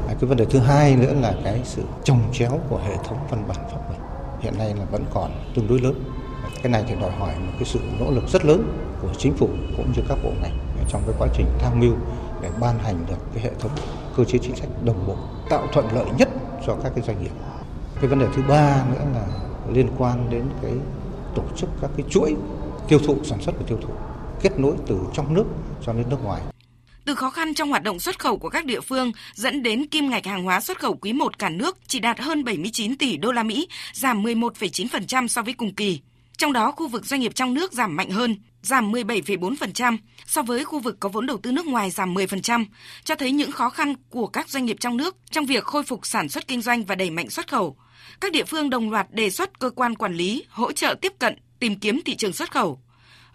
[0.08, 3.18] À, cái vấn đề thứ hai nữa là cái sự trồng chéo của hệ thống
[3.30, 4.02] văn bản pháp luật
[4.40, 6.04] hiện nay là vẫn còn tương đối lớn.
[6.64, 9.50] Cái này thì đòi hỏi một cái sự nỗ lực rất lớn của chính phủ
[9.78, 10.58] cũng như các bộ ngành
[10.90, 11.94] trong cái quá trình tham mưu
[12.42, 13.72] để ban hành được cái hệ thống
[14.18, 15.16] cơ chế chính sách đồng bộ
[15.50, 16.30] tạo thuận lợi nhất
[16.68, 17.32] cho các cái doanh nghiệp.
[17.96, 19.28] Cái vấn đề thứ ba nữa là
[19.74, 20.74] liên quan đến cái
[21.36, 22.36] tổ chức các cái chuỗi
[22.88, 23.94] tiêu thụ sản xuất và tiêu thụ
[24.42, 25.46] kết nối từ trong nước
[25.86, 26.42] cho đến nước ngoài.
[27.06, 30.10] Từ khó khăn trong hoạt động xuất khẩu của các địa phương dẫn đến kim
[30.10, 33.32] ngạch hàng hóa xuất khẩu quý 1 cả nước chỉ đạt hơn 79 tỷ đô
[33.32, 36.00] la Mỹ, giảm 11,9% so với cùng kỳ.
[36.38, 40.66] Trong đó khu vực doanh nghiệp trong nước giảm mạnh hơn, giảm 17,4% so với
[40.66, 42.66] khu vực có vốn đầu tư nước ngoài giảm 10%,
[43.04, 46.06] cho thấy những khó khăn của các doanh nghiệp trong nước trong việc khôi phục
[46.06, 47.78] sản xuất kinh doanh và đẩy mạnh xuất khẩu.
[48.22, 51.36] Các địa phương đồng loạt đề xuất cơ quan quản lý hỗ trợ tiếp cận,
[51.60, 52.80] tìm kiếm thị trường xuất khẩu.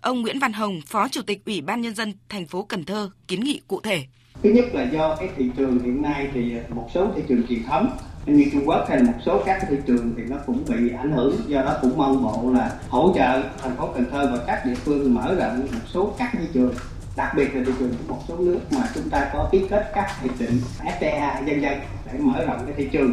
[0.01, 3.11] Ông Nguyễn Văn Hồng, Phó Chủ tịch Ủy ban Nhân dân thành phố Cần Thơ
[3.29, 4.05] kiến nghị cụ thể.
[4.43, 7.65] Thứ nhất là do cái thị trường hiện nay thì một số thị trường truyền
[7.65, 11.12] thống như Trung Quốc hay một số các thị trường thì nó cũng bị ảnh
[11.12, 14.66] hưởng, do đó cũng mong bộ là hỗ trợ thành phố Cần Thơ và các
[14.66, 16.74] địa phương mở rộng một số các thị trường,
[17.16, 19.90] đặc biệt là thị trường của một số nước mà chúng ta có ký kết
[19.94, 21.80] các hiệp định FTA dân dân
[22.12, 23.12] để mở rộng cái thị trường.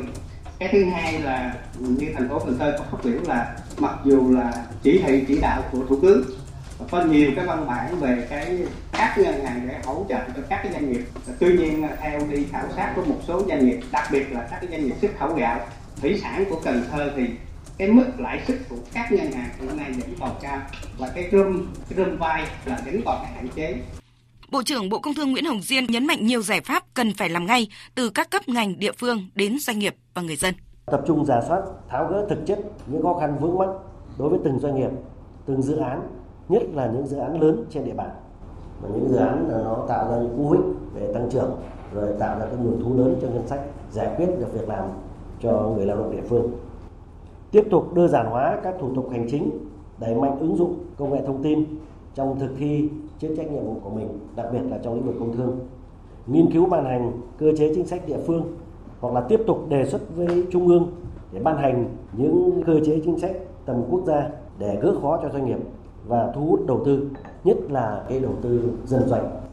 [0.59, 4.31] Cái thứ hai là như thành phố Cần Thơ có phát biểu là mặc dù
[4.31, 6.23] là chỉ thị chỉ đạo của thủ tướng
[6.91, 8.57] có nhiều cái văn bản về cái
[8.91, 11.01] các ngân hàng để hỗ trợ cho các cái doanh nghiệp.
[11.39, 14.57] Tuy nhiên theo đi khảo sát của một số doanh nghiệp đặc biệt là các
[14.61, 15.59] cái doanh nghiệp xuất khẩu gạo
[16.01, 17.23] thủy sản của Cần Thơ thì
[17.77, 20.61] cái mức lãi suất của các ngân hàng hiện nay vẫn còn cao.
[20.97, 23.75] Và cái rơm cái rơm vay là vẫn còn cái hạn chế.
[24.51, 27.29] Bộ trưởng Bộ Công Thương Nguyễn Hồng Diên nhấn mạnh nhiều giải pháp cần phải
[27.29, 30.53] làm ngay từ các cấp ngành địa phương đến doanh nghiệp và người dân.
[30.85, 33.67] Tập trung giả soát, tháo gỡ thực chất những khó khăn vướng mắc
[34.17, 34.89] đối với từng doanh nghiệp,
[35.45, 36.01] từng dự án,
[36.49, 38.09] nhất là những dự án lớn trên địa bàn.
[38.81, 41.51] Và những dự án là nó tạo ra những cú hích về tăng trưởng,
[41.93, 44.89] rồi tạo ra cái nguồn thu lớn cho ngân sách, giải quyết được việc làm
[45.41, 46.51] cho người lao động địa phương.
[47.51, 49.49] Tiếp tục đơn giản hóa các thủ tục hành chính
[49.99, 51.63] đẩy mạnh ứng dụng công nghệ thông tin
[52.15, 55.15] trong thực thi chức trách nhiệm vụ của mình, đặc biệt là trong lĩnh vực
[55.19, 55.59] công thương.
[56.27, 58.43] Nghiên cứu ban hành cơ chế chính sách địa phương
[58.99, 60.91] hoặc là tiếp tục đề xuất với trung ương
[61.31, 63.31] để ban hành những cơ chế chính sách
[63.65, 64.29] tầm quốc gia
[64.59, 65.57] để gỡ khó cho doanh nghiệp
[66.07, 67.09] và thu hút đầu tư,
[67.43, 69.47] nhất là cái đầu tư dân doanh.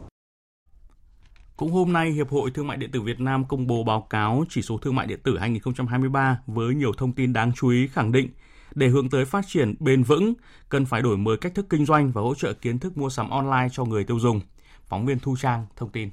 [1.57, 4.43] Cũng hôm nay, Hiệp hội Thương mại Điện tử Việt Nam công bố báo cáo
[4.49, 8.11] chỉ số thương mại điện tử 2023 với nhiều thông tin đáng chú ý khẳng
[8.11, 8.29] định
[8.75, 10.33] để hướng tới phát triển bền vững,
[10.69, 13.29] cần phải đổi mới cách thức kinh doanh và hỗ trợ kiến thức mua sắm
[13.29, 14.41] online cho người tiêu dùng.
[14.85, 16.09] Phóng viên Thu Trang thông tin.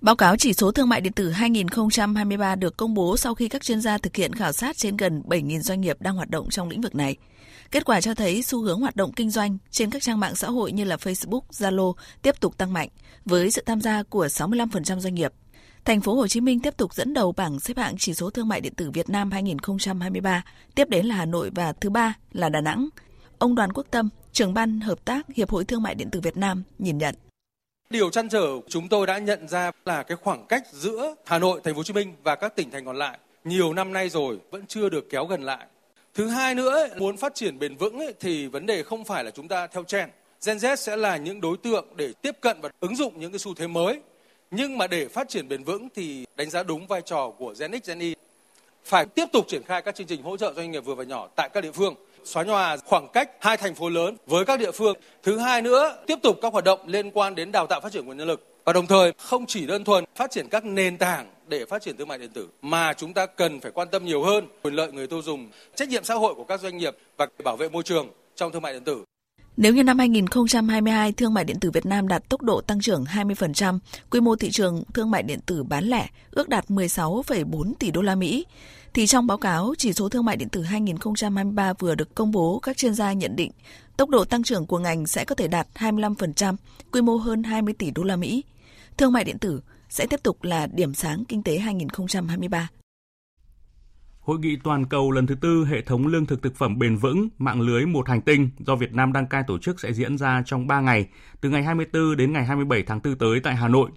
[0.00, 3.62] Báo cáo chỉ số thương mại điện tử 2023 được công bố sau khi các
[3.62, 6.68] chuyên gia thực hiện khảo sát trên gần 7.000 doanh nghiệp đang hoạt động trong
[6.68, 7.16] lĩnh vực này.
[7.70, 10.48] Kết quả cho thấy xu hướng hoạt động kinh doanh trên các trang mạng xã
[10.48, 12.88] hội như là Facebook, Zalo tiếp tục tăng mạnh
[13.24, 15.32] với sự tham gia của 65% doanh nghiệp.
[15.84, 18.48] Thành phố Hồ Chí Minh tiếp tục dẫn đầu bảng xếp hạng chỉ số thương
[18.48, 22.48] mại điện tử Việt Nam 2023, tiếp đến là Hà Nội và thứ ba là
[22.48, 22.88] Đà Nẵng.
[23.38, 26.36] Ông Đoàn Quốc Tâm, trưởng ban hợp tác Hiệp hội Thương mại điện tử Việt
[26.36, 27.14] Nam nhìn nhận.
[27.90, 31.60] Điều chăn trở chúng tôi đã nhận ra là cái khoảng cách giữa Hà Nội,
[31.64, 34.40] Thành phố Hồ Chí Minh và các tỉnh thành còn lại nhiều năm nay rồi
[34.50, 35.66] vẫn chưa được kéo gần lại.
[36.14, 39.48] Thứ hai nữa, muốn phát triển bền vững thì vấn đề không phải là chúng
[39.48, 40.10] ta theo trend.
[40.46, 43.38] Gen Z sẽ là những đối tượng để tiếp cận và ứng dụng những cái
[43.38, 44.00] xu thế mới.
[44.50, 47.72] Nhưng mà để phát triển bền vững thì đánh giá đúng vai trò của Gen
[47.84, 48.14] X, Gen Y.
[48.84, 51.28] Phải tiếp tục triển khai các chương trình hỗ trợ doanh nghiệp vừa và nhỏ
[51.36, 51.94] tại các địa phương
[52.24, 54.96] xóa nhòa khoảng cách hai thành phố lớn với các địa phương.
[55.22, 58.06] Thứ hai nữa, tiếp tục các hoạt động liên quan đến đào tạo phát triển
[58.06, 58.46] nguồn nhân lực.
[58.64, 61.96] Và đồng thời không chỉ đơn thuần phát triển các nền tảng để phát triển
[61.96, 64.92] thương mại điện tử mà chúng ta cần phải quan tâm nhiều hơn quyền lợi
[64.92, 67.82] người tiêu dùng, trách nhiệm xã hội của các doanh nghiệp và bảo vệ môi
[67.82, 69.04] trường trong thương mại điện tử.
[69.56, 73.04] Nếu như năm 2022 thương mại điện tử Việt Nam đạt tốc độ tăng trưởng
[73.04, 73.78] 20%,
[74.10, 78.02] quy mô thị trường thương mại điện tử bán lẻ ước đạt 16,4 tỷ đô
[78.02, 78.46] la Mỹ,
[78.94, 82.58] thì trong báo cáo chỉ số thương mại điện tử 2023 vừa được công bố,
[82.62, 83.50] các chuyên gia nhận định
[83.96, 86.56] tốc độ tăng trưởng của ngành sẽ có thể đạt 25%,
[86.92, 88.44] quy mô hơn 20 tỷ đô la Mỹ.
[88.96, 92.68] Thương mại điện tử sẽ tiếp tục là điểm sáng kinh tế 2023.
[94.20, 97.28] Hội nghị toàn cầu lần thứ tư hệ thống lương thực thực phẩm bền vững
[97.38, 100.42] mạng lưới một hành tinh do Việt Nam đăng cai tổ chức sẽ diễn ra
[100.46, 101.06] trong 3 ngày,
[101.40, 103.90] từ ngày 24 đến ngày 27 tháng 4 tới tại Hà Nội.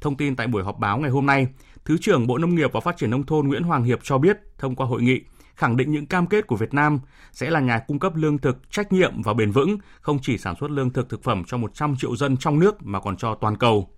[0.00, 1.46] Thông tin tại buổi họp báo ngày hôm nay,
[1.84, 4.38] Thứ trưởng Bộ Nông nghiệp và Phát triển Nông thôn Nguyễn Hoàng Hiệp cho biết
[4.58, 5.20] thông qua hội nghị,
[5.54, 7.00] khẳng định những cam kết của Việt Nam
[7.32, 10.54] sẽ là nhà cung cấp lương thực trách nhiệm và bền vững, không chỉ sản
[10.60, 13.56] xuất lương thực thực phẩm cho 100 triệu dân trong nước mà còn cho toàn
[13.56, 13.90] cầu.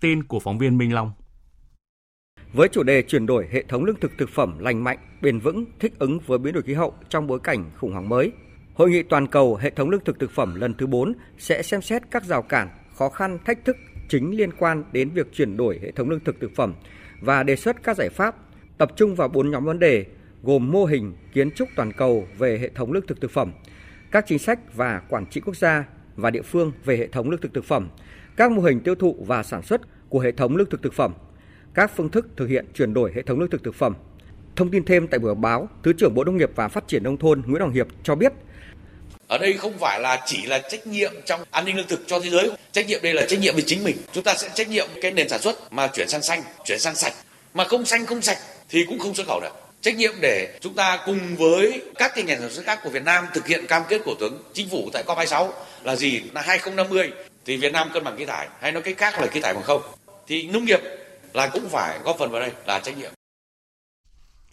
[0.00, 1.12] Tin của phóng viên Minh Long.
[2.52, 5.64] Với chủ đề chuyển đổi hệ thống lương thực thực phẩm lành mạnh, bền vững,
[5.78, 8.32] thích ứng với biến đổi khí hậu trong bối cảnh khủng hoảng mới,
[8.76, 11.82] Hội nghị toàn cầu hệ thống lương thực thực phẩm lần thứ 4 sẽ xem
[11.82, 13.76] xét các rào cản, khó khăn, thách thức
[14.08, 16.74] chính liên quan đến việc chuyển đổi hệ thống lương thực thực phẩm
[17.20, 18.36] và đề xuất các giải pháp
[18.78, 20.06] tập trung vào bốn nhóm vấn đề
[20.42, 23.52] gồm mô hình kiến trúc toàn cầu về hệ thống lương thực thực phẩm,
[24.10, 25.84] các chính sách và quản trị quốc gia
[26.16, 27.88] và địa phương về hệ thống lương thực thực phẩm,
[28.36, 31.14] các mô hình tiêu thụ và sản xuất của hệ thống lương thực thực phẩm,
[31.74, 33.94] các phương thức thực hiện chuyển đổi hệ thống lương thực thực phẩm.
[34.56, 37.16] Thông tin thêm tại buổi báo, Thứ trưởng Bộ Nông nghiệp và Phát triển nông
[37.16, 38.32] thôn Nguyễn Hoàng Hiệp cho biết.
[39.28, 42.20] Ở đây không phải là chỉ là trách nhiệm trong an ninh lương thực cho
[42.20, 42.50] thế giới.
[42.72, 43.96] Trách nhiệm đây là trách nhiệm về chính mình.
[44.12, 46.94] Chúng ta sẽ trách nhiệm cái nền sản xuất mà chuyển sang xanh chuyển sang
[46.94, 47.12] sạch.
[47.54, 49.52] Mà không xanh không sạch thì cũng không xuất khẩu được.
[49.80, 53.04] Trách nhiệm để chúng ta cùng với các cái nhà sản xuất khác của Việt
[53.04, 55.48] Nam thực hiện cam kết của tướng chính phủ tại COP26
[55.84, 56.22] là gì?
[56.34, 57.10] Là 2050
[57.46, 59.62] thì Việt Nam cân bằng khí thải hay nói cách khác là khí thải bằng
[59.62, 59.82] không
[60.26, 60.80] thì nông nghiệp
[61.32, 63.12] là cũng phải góp phần vào đây là trách nhiệm.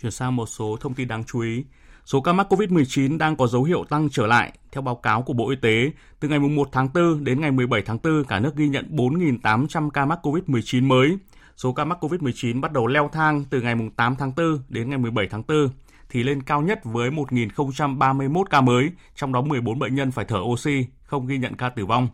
[0.01, 1.63] Chuyển sang một số thông tin đáng chú ý.
[2.06, 4.51] Số ca mắc COVID-19 đang có dấu hiệu tăng trở lại.
[4.71, 7.82] Theo báo cáo của Bộ Y tế, từ ngày 1 tháng 4 đến ngày 17
[7.86, 11.17] tháng 4, cả nước ghi nhận 4.800 ca mắc COVID-19 mới.
[11.58, 14.97] Số ca mắc COVID-19 bắt đầu leo thang từ ngày 8 tháng 4 đến ngày
[14.97, 15.69] 17 tháng 4
[16.10, 20.39] thì lên cao nhất với 1.031 ca mới, trong đó 14 bệnh nhân phải thở
[20.39, 22.08] oxy, không ghi nhận ca tử vong.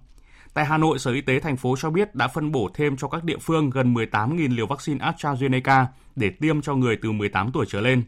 [0.54, 3.08] Tại Hà Nội, Sở Y tế thành phố cho biết đã phân bổ thêm cho
[3.08, 5.86] các địa phương gần 18.000 liều vaccine AstraZeneca
[6.16, 8.04] để tiêm cho người từ 18 tuổi trở lên.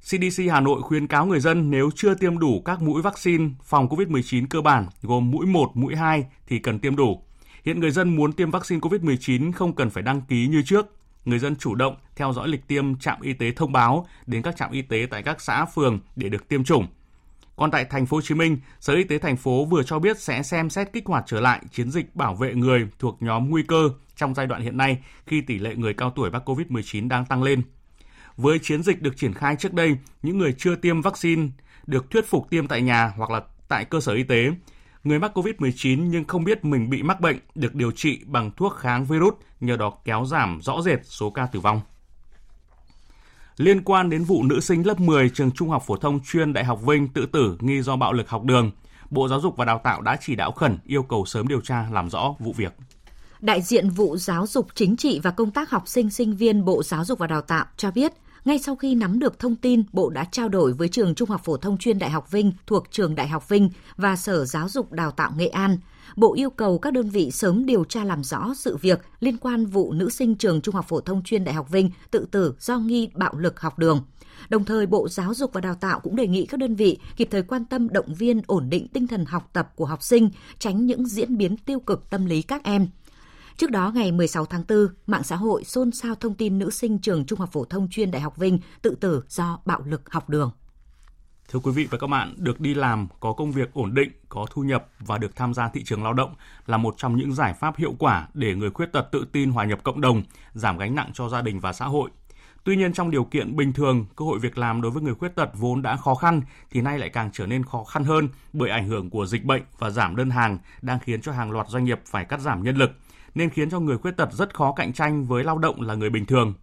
[0.00, 3.88] CDC Hà Nội khuyến cáo người dân nếu chưa tiêm đủ các mũi vaccine phòng
[3.88, 7.22] COVID-19 cơ bản gồm mũi 1, mũi 2 thì cần tiêm đủ.
[7.64, 10.86] Hiện người dân muốn tiêm vaccine COVID-19 không cần phải đăng ký như trước.
[11.24, 14.56] Người dân chủ động theo dõi lịch tiêm trạm y tế thông báo đến các
[14.56, 16.86] trạm y tế tại các xã phường để được tiêm chủng.
[17.56, 20.20] Còn tại thành phố Hồ Chí Minh, Sở Y tế thành phố vừa cho biết
[20.20, 23.62] sẽ xem xét kích hoạt trở lại chiến dịch bảo vệ người thuộc nhóm nguy
[23.62, 27.26] cơ trong giai đoạn hiện nay khi tỷ lệ người cao tuổi mắc COVID-19 đang
[27.26, 27.62] tăng lên.
[28.36, 31.48] Với chiến dịch được triển khai trước đây, những người chưa tiêm vaccine
[31.86, 34.50] được thuyết phục tiêm tại nhà hoặc là tại cơ sở y tế.
[35.04, 38.74] Người mắc COVID-19 nhưng không biết mình bị mắc bệnh được điều trị bằng thuốc
[38.74, 41.80] kháng virus, nhờ đó kéo giảm rõ rệt số ca tử vong.
[43.56, 46.64] Liên quan đến vụ nữ sinh lớp 10 trường Trung học phổ thông chuyên Đại
[46.64, 48.70] học Vinh tự tử nghi do bạo lực học đường,
[49.10, 51.86] Bộ Giáo dục và Đào tạo đã chỉ đạo khẩn yêu cầu sớm điều tra
[51.92, 52.72] làm rõ vụ việc.
[53.40, 56.82] Đại diện vụ giáo dục chính trị và công tác học sinh sinh viên Bộ
[56.82, 58.12] Giáo dục và Đào tạo cho biết,
[58.44, 61.40] ngay sau khi nắm được thông tin, Bộ đã trao đổi với trường Trung học
[61.44, 64.92] phổ thông chuyên Đại học Vinh thuộc trường Đại học Vinh và Sở Giáo dục
[64.92, 65.78] Đào tạo Nghệ An.
[66.16, 69.66] Bộ yêu cầu các đơn vị sớm điều tra làm rõ sự việc liên quan
[69.66, 72.78] vụ nữ sinh trường Trung học phổ thông chuyên Đại học Vinh tự tử do
[72.78, 74.04] nghi bạo lực học đường.
[74.48, 77.28] Đồng thời, Bộ Giáo dục và Đào tạo cũng đề nghị các đơn vị kịp
[77.30, 80.86] thời quan tâm động viên ổn định tinh thần học tập của học sinh, tránh
[80.86, 82.88] những diễn biến tiêu cực tâm lý các em.
[83.56, 86.98] Trước đó, ngày 16 tháng 4, mạng xã hội xôn xao thông tin nữ sinh
[86.98, 90.28] trường Trung học phổ thông chuyên Đại học Vinh tự tử do bạo lực học
[90.28, 90.50] đường.
[91.48, 94.46] Thưa quý vị và các bạn, được đi làm, có công việc ổn định, có
[94.50, 96.34] thu nhập và được tham gia thị trường lao động
[96.66, 99.64] là một trong những giải pháp hiệu quả để người khuyết tật tự tin hòa
[99.64, 102.10] nhập cộng đồng, giảm gánh nặng cho gia đình và xã hội.
[102.64, 105.34] Tuy nhiên trong điều kiện bình thường, cơ hội việc làm đối với người khuyết
[105.34, 108.70] tật vốn đã khó khăn thì nay lại càng trở nên khó khăn hơn bởi
[108.70, 111.84] ảnh hưởng của dịch bệnh và giảm đơn hàng đang khiến cho hàng loạt doanh
[111.84, 112.90] nghiệp phải cắt giảm nhân lực,
[113.34, 116.10] nên khiến cho người khuyết tật rất khó cạnh tranh với lao động là người
[116.10, 116.54] bình thường.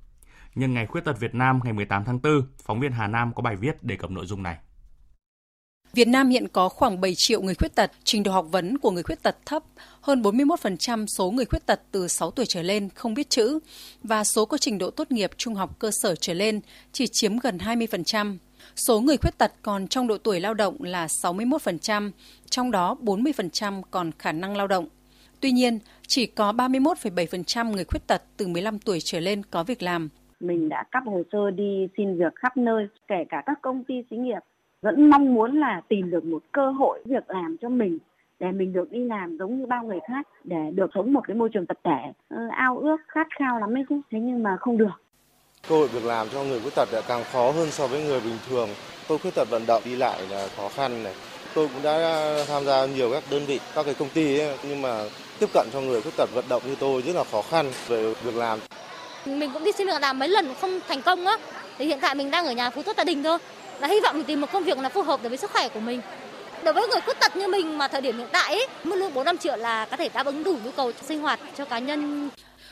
[0.56, 3.42] Nhân ngày khuyết tật Việt Nam ngày 18 tháng 4, phóng viên Hà Nam có
[3.42, 4.58] bài viết đề cập nội dung này.
[5.96, 8.92] Việt Nam hiện có khoảng 7 triệu người khuyết tật, trình độ học vấn của
[8.92, 9.64] người khuyết tật thấp,
[10.02, 13.60] hơn 41% số người khuyết tật từ 6 tuổi trở lên không biết chữ
[14.04, 17.38] và số có trình độ tốt nghiệp trung học cơ sở trở lên chỉ chiếm
[17.38, 18.38] gần 20%.
[18.76, 22.12] Số người khuyết tật còn trong độ tuổi lao động là 61%,
[22.50, 24.88] trong đó 40% còn khả năng lao động.
[25.40, 29.82] Tuy nhiên, chỉ có 31,7% người khuyết tật từ 15 tuổi trở lên có việc
[29.82, 30.10] làm.
[30.40, 33.96] Mình đã cấp hồ sơ đi xin việc khắp nơi, kể cả các công ty
[34.10, 34.40] xí nghiệp
[34.84, 38.00] vẫn mong muốn là tìm được một cơ hội việc làm cho mình
[38.40, 41.36] để mình được đi làm giống như bao người khác để được sống một cái
[41.36, 44.02] môi trường tập thể ờ, ao ước khát khao lắm ấy chứ.
[44.12, 44.92] Thế nhưng mà không được.
[45.70, 48.38] Cơ hội việc làm cho người khuyết tật càng khó hơn so với người bình
[48.50, 48.70] thường.
[49.08, 51.14] Tôi khuyết tật vận động đi lại là khó khăn này.
[51.56, 51.96] Tôi cũng đã
[52.48, 55.04] tham gia nhiều các đơn vị các cái công ty ấy, nhưng mà
[55.40, 58.14] tiếp cận cho người khuyết tật vận động như tôi rất là khó khăn về
[58.24, 58.60] việc làm.
[59.26, 61.38] Mình cũng đi xin việc làm mấy lần cũng không thành công á.
[61.78, 63.38] Thì hiện tại mình đang ở nhà phú tốt gia đình thôi
[63.84, 65.70] là hy vọng mình tìm một công việc là phù hợp đối với sức khỏe
[65.70, 66.02] của mình
[66.64, 69.14] đối với người khuyết tật như mình mà thời điểm hiện tại ấy, mức lương
[69.14, 71.80] 4 5 triệu là có thể đáp ứng đủ nhu cầu sinh hoạt cho cá
[71.80, 72.30] nhân.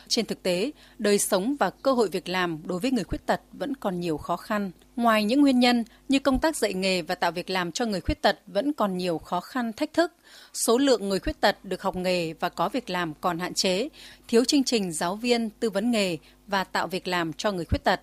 [0.08, 3.42] Trên thực tế, đời sống và cơ hội việc làm đối với người khuyết tật
[3.52, 4.72] vẫn còn nhiều khó khăn.
[4.96, 8.02] Ngoài những nguyên nhân như công tác dạy nghề và tạo việc làm cho người
[8.02, 10.14] khuyết tật vẫn còn nhiều khó khăn thách thức,
[10.54, 13.90] số lượng người khuyết tật được học nghề và có việc làm còn hạn chế,
[14.28, 17.84] thiếu chương trình giáo viên tư vấn nghề và tạo việc làm cho người khuyết
[17.84, 18.02] tật.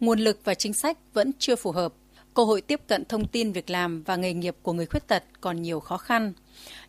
[0.00, 1.92] Nguồn lực và chính sách vẫn chưa phù hợp
[2.34, 5.22] cơ hội tiếp cận thông tin việc làm và nghề nghiệp của người khuyết tật
[5.40, 6.32] còn nhiều khó khăn.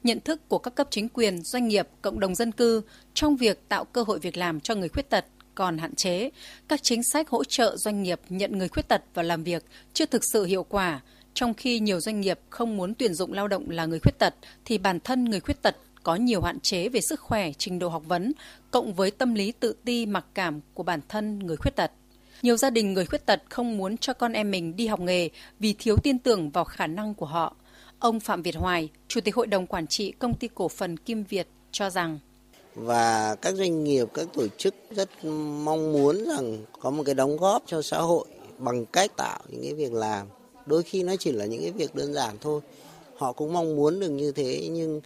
[0.04, 2.82] Nhận thức của các cấp chính quyền, doanh nghiệp, cộng đồng dân cư
[3.14, 5.26] trong việc tạo cơ hội việc làm cho người khuyết tật
[5.56, 6.30] còn hạn chế.
[6.68, 10.06] Các chính sách hỗ trợ doanh nghiệp nhận người khuyết tật vào làm việc chưa
[10.06, 11.02] thực sự hiệu quả,
[11.34, 14.34] trong khi nhiều doanh nghiệp không muốn tuyển dụng lao động là người khuyết tật
[14.66, 17.90] thì bản thân người khuyết tật có nhiều hạn chế về sức khỏe, trình độ
[17.90, 18.32] học vấn,
[18.72, 21.92] cộng với tâm lý tự ti mặc cảm của bản thân người khuyết tật.
[22.44, 25.30] Nhiều gia đình người khuyết tật không muốn cho con em mình đi học nghề
[25.60, 27.56] vì thiếu tin tưởng vào khả năng của họ.
[28.00, 31.24] Ông Phạm Việt Hoài, Chủ tịch Hội đồng Quản trị Công ty Cổ phần Kim
[31.24, 32.20] Việt cho rằng
[32.76, 35.26] và các doanh nghiệp, các tổ chức rất
[35.64, 38.26] mong muốn rằng có một cái đóng góp cho xã hội
[38.58, 40.28] bằng cách tạo những cái việc làm.
[40.66, 42.62] Đôi khi nó chỉ là những cái việc đơn giản thôi.
[43.18, 45.02] Họ cũng mong muốn được như thế nhưng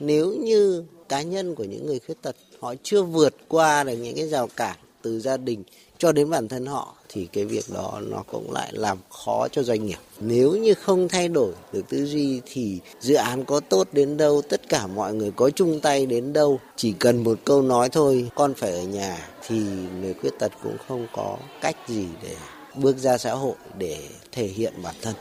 [0.00, 4.16] nếu như cá nhân của những người khuyết tật họ chưa vượt qua được những
[4.16, 5.62] cái rào cản từ gia đình
[6.02, 9.62] cho đến bản thân họ thì cái việc đó nó cũng lại làm khó cho
[9.62, 9.98] doanh nghiệp.
[10.20, 14.42] Nếu như không thay đổi được tư duy thì dự án có tốt đến đâu,
[14.48, 18.30] tất cả mọi người có chung tay đến đâu, chỉ cần một câu nói thôi,
[18.34, 19.60] con phải ở nhà thì
[20.00, 22.36] người khuyết tật cũng không có cách gì để
[22.74, 25.14] bước ra xã hội để thể hiện bản thân.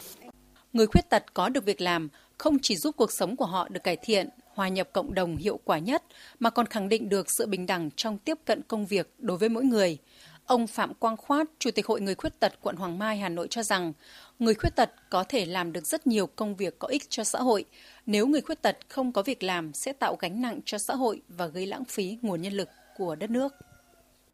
[0.74, 3.84] Người khuyết tật có được việc làm không chỉ giúp cuộc sống của họ được
[3.84, 6.04] cải thiện, hòa nhập cộng đồng hiệu quả nhất
[6.40, 9.50] mà còn khẳng định được sự bình đẳng trong tiếp cận công việc đối với
[9.50, 9.98] mỗi người–
[10.46, 13.48] Ông Phạm Quang Khoát, Chủ tịch Hội Người Khuyết Tật quận Hoàng Mai, Hà Nội
[13.50, 13.94] cho rằng,
[14.40, 17.40] người khuyết tật có thể làm được rất nhiều công việc có ích cho xã
[17.40, 17.66] hội.
[18.06, 21.22] Nếu người khuyết tật không có việc làm sẽ tạo gánh nặng cho xã hội
[21.28, 23.56] và gây lãng phí nguồn nhân lực của đất nước.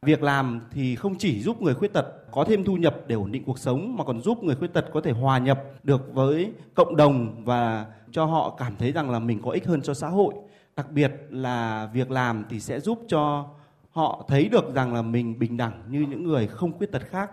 [0.02, 3.32] Việc làm thì không chỉ giúp người khuyết tật có thêm thu nhập để ổn
[3.32, 6.52] định cuộc sống mà còn giúp người khuyết tật có thể hòa nhập được với
[6.74, 10.08] cộng đồng và cho họ cảm thấy rằng là mình có ích hơn cho xã
[10.08, 10.34] hội.
[10.76, 13.50] Đặc biệt là việc làm thì sẽ giúp cho
[13.98, 17.32] họ thấy được rằng là mình bình đẳng như những người không khuyết tật khác.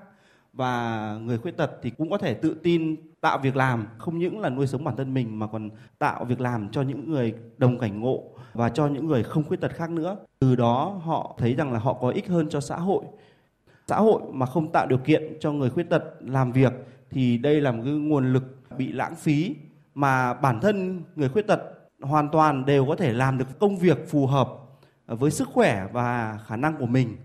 [0.52, 4.40] Và người khuyết tật thì cũng có thể tự tin tạo việc làm, không những
[4.40, 7.78] là nuôi sống bản thân mình mà còn tạo việc làm cho những người đồng
[7.78, 8.22] cảnh ngộ
[8.54, 10.16] và cho những người không khuyết tật khác nữa.
[10.38, 13.04] Từ đó họ thấy rằng là họ có ích hơn cho xã hội.
[13.86, 16.72] Xã hội mà không tạo điều kiện cho người khuyết tật làm việc
[17.10, 18.44] thì đây là một cái nguồn lực
[18.78, 19.56] bị lãng phí
[19.94, 21.60] mà bản thân người khuyết tật
[22.00, 24.48] hoàn toàn đều có thể làm được công việc phù hợp
[25.06, 27.16] À, với sức khỏe và khả năng của mình.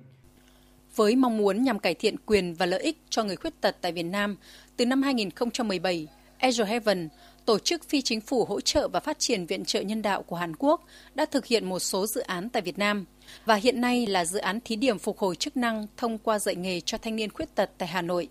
[0.96, 3.92] Với mong muốn nhằm cải thiện quyền và lợi ích cho người khuyết tật tại
[3.92, 4.38] Việt Nam,
[4.78, 6.08] từ năm 2017,
[6.40, 7.10] Azure Heaven,
[7.46, 10.36] tổ chức phi chính phủ hỗ trợ và phát triển viện trợ nhân đạo của
[10.36, 10.82] Hàn Quốc,
[11.16, 13.06] đã thực hiện một số dự án tại Việt Nam
[13.46, 16.56] và hiện nay là dự án thí điểm phục hồi chức năng thông qua dạy
[16.56, 18.30] nghề cho thanh niên khuyết tật tại Hà Nội.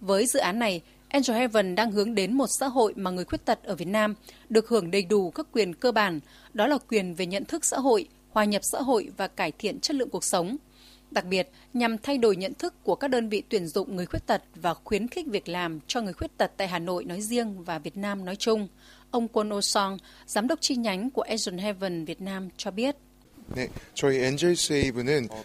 [0.00, 3.44] Với dự án này, Angel Heaven đang hướng đến một xã hội mà người khuyết
[3.44, 4.14] tật ở Việt Nam
[4.48, 6.20] được hưởng đầy đủ các quyền cơ bản,
[6.54, 9.80] đó là quyền về nhận thức xã hội, hòa nhập xã hội và cải thiện
[9.80, 10.56] chất lượng cuộc sống.
[11.10, 14.26] Đặc biệt, nhằm thay đổi nhận thức của các đơn vị tuyển dụng người khuyết
[14.26, 17.64] tật và khuyến khích việc làm cho người khuyết tật tại Hà Nội nói riêng
[17.64, 18.68] và Việt Nam nói chung,
[19.10, 22.96] ông Kwon Oh Song, giám đốc chi nhánh của Asian Heaven Việt Nam cho biết.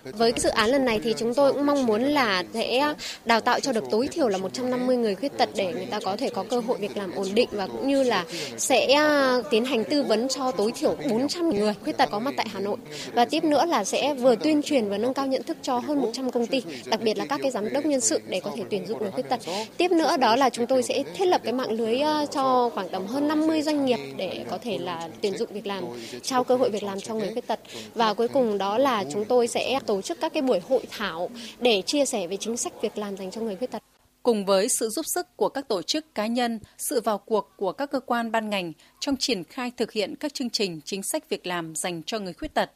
[0.03, 2.93] Với dự án lần này thì chúng tôi cũng mong muốn là sẽ
[3.26, 6.18] đào tạo cho được tối thiểu là 150 người khuyết tật để người ta có
[6.18, 8.26] thể có cơ hội việc làm ổn định và cũng như là
[8.58, 12.34] sẽ à, tiến hành tư vấn cho tối thiểu 400 người khuyết tật có mặt
[12.38, 12.78] tại Hà Nội.
[13.14, 16.01] Và tiếp nữa là sẽ vừa tuyên truyền và nâng cao nhận thức cho hơn
[16.01, 18.64] 100 công ty, đặc biệt là các cái giám đốc nhân sự để có thể
[18.70, 19.39] tuyển dụng người khuyết tật.
[19.78, 22.89] Tiếp nữa đó là chúng tôi sẽ thiết lập cái mạng lưới à, cho khoảng
[22.89, 25.84] tầm hơn 50 doanh nghiệp để có thể là tuyển dụng việc làm,
[26.22, 27.60] trao cơ hội việc làm cho người khuyết tật
[27.96, 31.30] và cuối cùng đó là chúng tôi sẽ tổ chức các cái buổi hội thảo
[31.60, 33.84] để chia sẻ về chính sách việc làm dành cho người khuyết tật.
[34.24, 37.72] Cùng với sự giúp sức của các tổ chức cá nhân, sự vào cuộc của
[37.72, 41.30] các cơ quan ban ngành trong triển khai thực hiện các chương trình chính sách
[41.30, 42.72] việc làm dành cho người khuyết tật,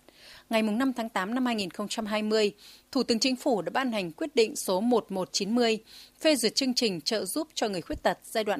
[0.49, 2.51] ngày 5 tháng 8 năm 2020,
[2.91, 5.79] Thủ tướng Chính phủ đã ban hành quyết định số 1190
[6.21, 8.59] phê duyệt chương trình trợ giúp cho người khuyết tật giai đoạn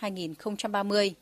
[0.00, 1.12] 2021-2030.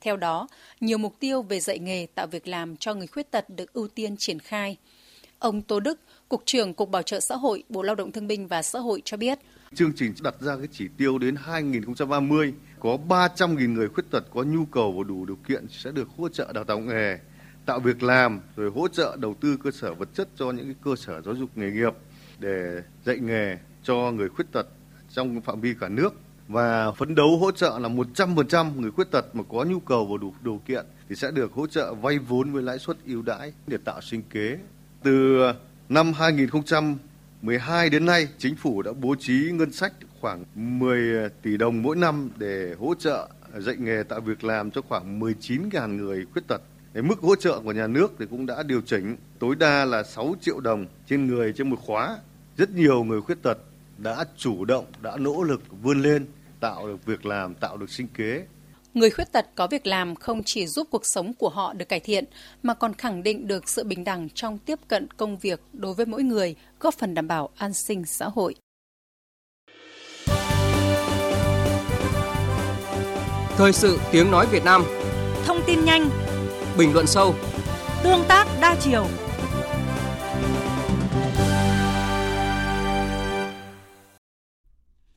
[0.00, 0.48] Theo đó,
[0.80, 3.88] nhiều mục tiêu về dạy nghề tạo việc làm cho người khuyết tật được ưu
[3.88, 4.76] tiên triển khai.
[5.38, 8.46] Ông Tô Đức, Cục trưởng Cục Bảo trợ Xã hội, Bộ Lao động Thương binh
[8.46, 9.38] và Xã hội cho biết.
[9.74, 14.42] Chương trình đặt ra cái chỉ tiêu đến 2030 có 300.000 người khuyết tật có
[14.42, 17.18] nhu cầu và đủ điều kiện sẽ được hỗ trợ đào tạo nghề,
[17.66, 20.74] tạo việc làm, rồi hỗ trợ đầu tư cơ sở vật chất cho những cái
[20.84, 21.92] cơ sở giáo dục nghề nghiệp
[22.38, 24.66] để dạy nghề cho người khuyết tật
[25.10, 26.14] trong phạm vi cả nước
[26.48, 30.16] và phấn đấu hỗ trợ là 100% người khuyết tật mà có nhu cầu và
[30.20, 33.52] đủ điều kiện thì sẽ được hỗ trợ vay vốn với lãi suất ưu đãi
[33.66, 34.58] để tạo sinh kế.
[35.02, 35.38] Từ
[35.88, 41.82] năm 2012 đến nay, chính phủ đã bố trí ngân sách khoảng 10 tỷ đồng
[41.82, 43.28] mỗi năm để hỗ trợ
[43.58, 46.62] dạy nghề tạo việc làm cho khoảng 19.000 người khuyết tật.
[46.94, 50.34] Mức hỗ trợ của nhà nước thì cũng đã điều chỉnh tối đa là 6
[50.40, 52.18] triệu đồng trên người trên một khóa.
[52.56, 53.58] Rất nhiều người khuyết tật
[53.98, 56.26] đã chủ động, đã nỗ lực vươn lên
[56.66, 58.46] tạo được việc làm, tạo được sinh kế.
[58.94, 62.00] Người khuyết tật có việc làm không chỉ giúp cuộc sống của họ được cải
[62.00, 62.24] thiện,
[62.62, 66.06] mà còn khẳng định được sự bình đẳng trong tiếp cận công việc đối với
[66.06, 68.54] mỗi người, góp phần đảm bảo an sinh xã hội.
[73.56, 74.84] Thời sự tiếng nói Việt Nam
[75.44, 76.10] Thông tin nhanh
[76.78, 77.34] Bình luận sâu
[78.02, 79.06] Tương tác đa chiều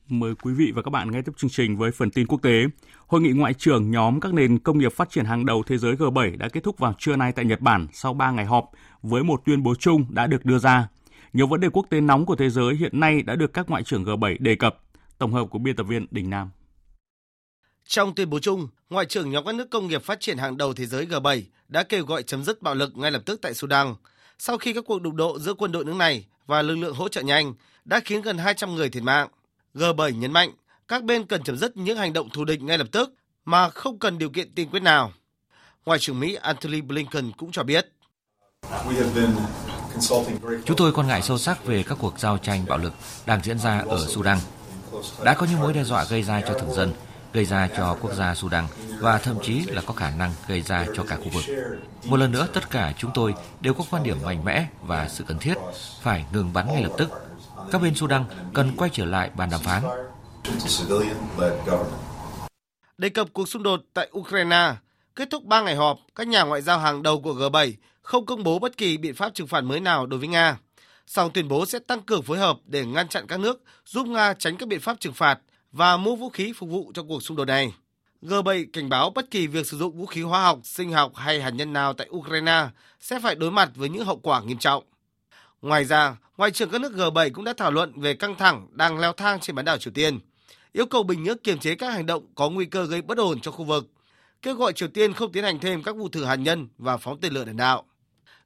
[0.09, 2.63] Mời quý vị và các bạn nghe tiếp chương trình với phần tin quốc tế.
[3.07, 5.95] Hội nghị ngoại trưởng nhóm các nền công nghiệp phát triển hàng đầu thế giới
[5.95, 9.23] G7 đã kết thúc vào trưa nay tại Nhật Bản sau 3 ngày họp với
[9.23, 10.87] một tuyên bố chung đã được đưa ra.
[11.33, 13.83] Nhiều vấn đề quốc tế nóng của thế giới hiện nay đã được các ngoại
[13.83, 14.77] trưởng G7 đề cập.
[15.17, 16.49] Tổng hợp của biên tập viên Đình Nam.
[17.85, 20.73] Trong tuyên bố chung, Ngoại trưởng nhóm các nước công nghiệp phát triển hàng đầu
[20.73, 23.95] thế giới G7 đã kêu gọi chấm dứt bạo lực ngay lập tức tại Sudan,
[24.39, 27.07] sau khi các cuộc đụng độ giữa quân đội nước này và lực lượng hỗ
[27.07, 27.53] trợ nhanh
[27.85, 29.27] đã khiến gần 200 người thiệt mạng.
[29.79, 30.51] G7 nhấn mạnh
[30.87, 33.13] các bên cần chấm dứt những hành động thù địch ngay lập tức
[33.45, 35.11] mà không cần điều kiện tiên quyết nào.
[35.85, 37.91] Ngoại trưởng Mỹ Antony Blinken cũng cho biết.
[40.65, 42.93] Chúng tôi quan ngại sâu sắc về các cuộc giao tranh bạo lực
[43.25, 44.37] đang diễn ra ở Sudan.
[45.23, 46.93] Đã có những mối đe dọa gây ra cho thường dân,
[47.33, 48.65] gây ra cho quốc gia Sudan
[48.99, 51.43] và thậm chí là có khả năng gây ra cho cả khu vực.
[52.05, 55.23] Một lần nữa, tất cả chúng tôi đều có quan điểm mạnh mẽ và sự
[55.27, 55.57] cần thiết
[56.01, 57.28] phải ngừng bắn ngay lập tức.
[57.71, 59.83] Các bên Sudan cần quay trở lại bàn đàm phán.
[62.97, 64.75] Đề cập cuộc xung đột tại Ukraine,
[65.15, 68.43] kết thúc 3 ngày họp, các nhà ngoại giao hàng đầu của G7 không công
[68.43, 70.57] bố bất kỳ biện pháp trừng phạt mới nào đối với Nga.
[71.07, 74.33] Song tuyên bố sẽ tăng cường phối hợp để ngăn chặn các nước giúp Nga
[74.33, 75.39] tránh các biện pháp trừng phạt
[75.71, 77.73] và mua vũ khí phục vụ cho cuộc xung đột này.
[78.21, 81.41] G7 cảnh báo bất kỳ việc sử dụng vũ khí hóa học, sinh học hay
[81.41, 82.67] hạt nhân nào tại Ukraine
[82.99, 84.83] sẽ phải đối mặt với những hậu quả nghiêm trọng.
[85.61, 88.99] Ngoài ra, Ngoại trưởng các nước G7 cũng đã thảo luận về căng thẳng đang
[88.99, 90.19] leo thang trên bán đảo Triều Tiên,
[90.73, 93.39] yêu cầu Bình Nhưỡng kiềm chế các hành động có nguy cơ gây bất ổn
[93.41, 93.87] cho khu vực,
[94.41, 97.17] kêu gọi Triều Tiên không tiến hành thêm các vụ thử hạt nhân và phóng
[97.21, 97.83] tên lửa đạn đạo.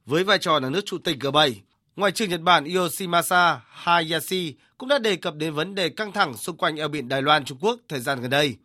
[0.06, 1.52] Với vai trò là nước chủ tịch G7,
[1.96, 6.36] Ngoại trưởng Nhật Bản Yoshimasa Hayashi cũng đã đề cập đến vấn đề căng thẳng
[6.36, 8.56] xung quanh eo biển Đài Loan Trung Quốc thời gian gần đây,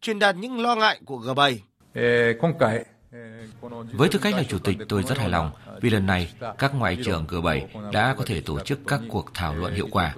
[0.00, 1.56] truyền đạt những lo ngại của G7.
[3.92, 5.50] Với tư cách là chủ tịch, tôi rất hài lòng
[5.80, 9.54] vì lần này các ngoại trưởng G7 đã có thể tổ chức các cuộc thảo
[9.54, 10.14] luận hiệu quả.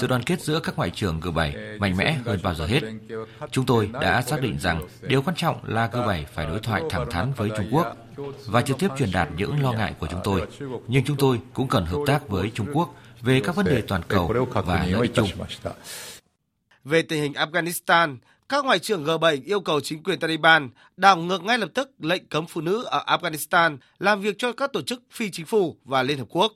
[0.00, 2.80] Sự đoàn kết giữa các ngoại trưởng G7 mạnh mẽ hơn bao giờ hết.
[3.50, 7.10] Chúng tôi đã xác định rằng điều quan trọng là G7 phải đối thoại thẳng
[7.10, 7.96] thắn với Trung Quốc
[8.46, 10.42] và trực tiếp truyền đạt những lo ngại của chúng tôi.
[10.86, 14.02] Nhưng chúng tôi cũng cần hợp tác với Trung Quốc về các vấn đề toàn
[14.08, 15.28] cầu và lợi ích chung.
[16.84, 18.16] Về tình hình Afghanistan,
[18.48, 22.26] các ngoại trưởng G7 yêu cầu chính quyền Taliban đảo ngược ngay lập tức lệnh
[22.26, 26.02] cấm phụ nữ ở Afghanistan làm việc cho các tổ chức phi chính phủ và
[26.02, 26.52] Liên Hợp Quốc.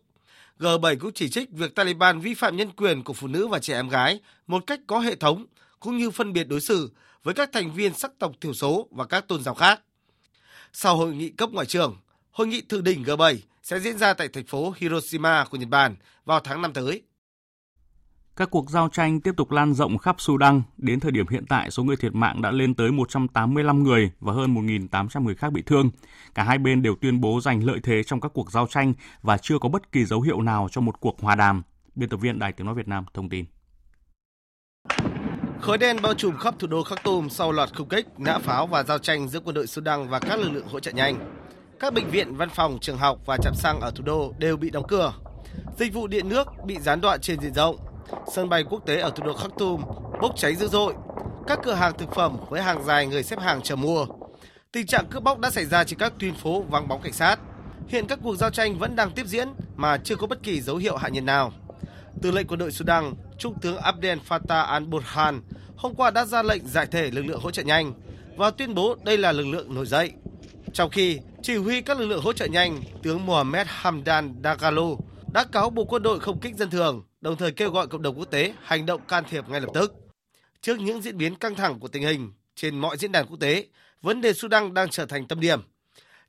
[0.58, 3.74] G7 cũng chỉ trích việc Taliban vi phạm nhân quyền của phụ nữ và trẻ
[3.74, 5.46] em gái một cách có hệ thống,
[5.80, 6.90] cũng như phân biệt đối xử
[7.22, 9.80] với các thành viên sắc tộc thiểu số và các tôn giáo khác.
[10.72, 11.96] Sau hội nghị cấp ngoại trưởng,
[12.30, 15.96] hội nghị thượng đỉnh G7 sẽ diễn ra tại thành phố Hiroshima của Nhật Bản
[16.24, 17.02] vào tháng 5 tới.
[18.36, 20.62] Các cuộc giao tranh tiếp tục lan rộng khắp Sudan.
[20.76, 24.32] Đến thời điểm hiện tại, số người thiệt mạng đã lên tới 185 người và
[24.32, 25.90] hơn 1.800 người khác bị thương.
[26.34, 29.38] Cả hai bên đều tuyên bố giành lợi thế trong các cuộc giao tranh và
[29.38, 31.62] chưa có bất kỳ dấu hiệu nào cho một cuộc hòa đàm.
[31.94, 33.44] Biên tập viên Đài Tiếng Nói Việt Nam thông tin.
[35.60, 38.82] Khói đen bao trùm khắp thủ đô Khartoum sau loạt không kích, nã pháo và
[38.82, 41.14] giao tranh giữa quân đội Sudan và các lực lượng hỗ trợ nhanh.
[41.80, 44.70] Các bệnh viện, văn phòng, trường học và trạm xăng ở thủ đô đều bị
[44.70, 45.14] đóng cửa.
[45.78, 47.91] Dịch vụ điện nước bị gián đoạn trên diện rộng
[48.32, 49.82] sân bay quốc tế ở thủ đô Khartoum
[50.20, 50.94] bốc cháy dữ dội.
[51.46, 54.06] Các cửa hàng thực phẩm với hàng dài người xếp hàng chờ mua.
[54.72, 57.36] Tình trạng cướp bóc đã xảy ra trên các tuyến phố vắng bóng cảnh sát.
[57.88, 60.76] Hiện các cuộc giao tranh vẫn đang tiếp diễn mà chưa có bất kỳ dấu
[60.76, 61.52] hiệu hạ nhiệt nào.
[62.22, 65.40] Tư lệnh quân đội Sudan, Trung tướng Abdel Fattah al-Burhan
[65.76, 67.92] hôm qua đã ra lệnh giải thể lực lượng hỗ trợ nhanh
[68.36, 70.12] và tuyên bố đây là lực lượng nổi dậy.
[70.72, 74.86] Trong khi chỉ huy các lực lượng hỗ trợ nhanh, tướng Mohamed Hamdan Dagalo
[75.32, 78.18] đã cáo buộc quân đội không kích dân thường đồng thời kêu gọi cộng đồng
[78.18, 79.92] quốc tế hành động can thiệp ngay lập tức.
[80.60, 83.66] Trước những diễn biến căng thẳng của tình hình trên mọi diễn đàn quốc tế,
[84.02, 85.60] vấn đề Sudan đang trở thành tâm điểm.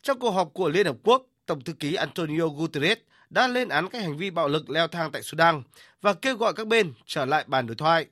[0.02, 2.98] Trong cuộc họp của Liên Hợp Quốc, Tổng thư ký Antonio Guterres
[3.30, 5.64] đã lên án các hành vi bạo lực leo thang tại Sudan
[6.02, 8.06] và kêu gọi các bên trở lại bàn đối thoại.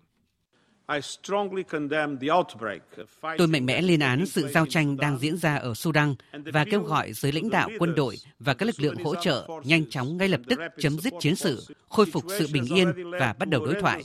[3.38, 6.16] Tôi mạnh mẽ lên án sự giao tranh đang diễn ra ở Sudan
[6.54, 9.90] và kêu gọi giới lãnh đạo quân đội và các lực lượng hỗ trợ nhanh
[9.90, 13.50] chóng ngay lập tức chấm dứt chiến sự, khôi phục sự bình yên và bắt
[13.50, 14.04] đầu đối thoại.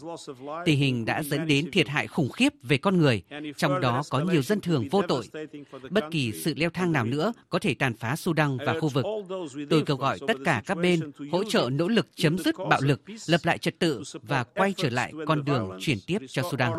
[0.64, 3.22] Tình hình đã dẫn đến thiệt hại khủng khiếp về con người,
[3.56, 5.24] trong đó có nhiều dân thường vô tội.
[5.90, 9.04] Bất kỳ sự leo thang nào nữa có thể tàn phá Sudan và khu vực.
[9.70, 13.00] Tôi kêu gọi tất cả các bên hỗ trợ nỗ lực chấm dứt bạo lực,
[13.26, 16.72] lập lại trật tự và quay trở lại con đường chuyển tiếp cho Sudan.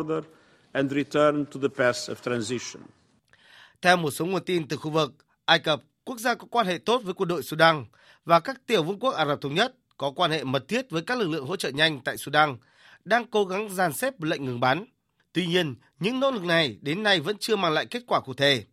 [3.82, 6.78] Theo một số nguồn tin từ khu vực, Ai Cập, quốc gia có quan hệ
[6.78, 7.84] tốt với quân đội Sudan,
[8.24, 11.02] và các tiểu vương quốc Ả Rập Thống Nhất có quan hệ mật thiết với
[11.02, 12.56] các lực lượng hỗ trợ nhanh tại Sudan,
[13.04, 14.84] đang cố gắng dàn xếp lệnh ngừng bắn.
[15.32, 18.34] Tuy nhiên, những nỗ lực này đến nay vẫn chưa mang lại kết quả cụ
[18.34, 18.64] thể.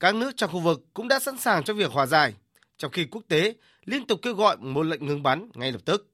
[0.00, 2.34] Các nước trong khu vực cũng đã sẵn sàng cho việc hòa giải,
[2.76, 3.54] trong khi quốc tế
[3.84, 6.10] liên tục kêu gọi một lệnh ngừng bắn ngay lập tức.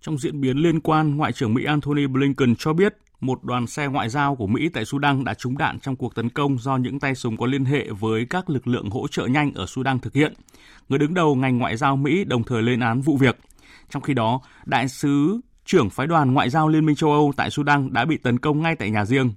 [0.00, 3.86] Trong diễn biến liên quan, Ngoại trưởng Mỹ Antony Blinken cho biết một đoàn xe
[3.86, 7.00] ngoại giao của Mỹ tại Sudan đã trúng đạn trong cuộc tấn công do những
[7.00, 10.14] tay súng có liên hệ với các lực lượng hỗ trợ nhanh ở Sudan thực
[10.14, 10.34] hiện.
[10.88, 13.38] Người đứng đầu ngành ngoại giao Mỹ đồng thời lên án vụ việc.
[13.90, 17.50] Trong khi đó, đại sứ trưởng phái đoàn ngoại giao Liên minh châu Âu tại
[17.50, 19.32] Sudan đã bị tấn công ngay tại nhà riêng.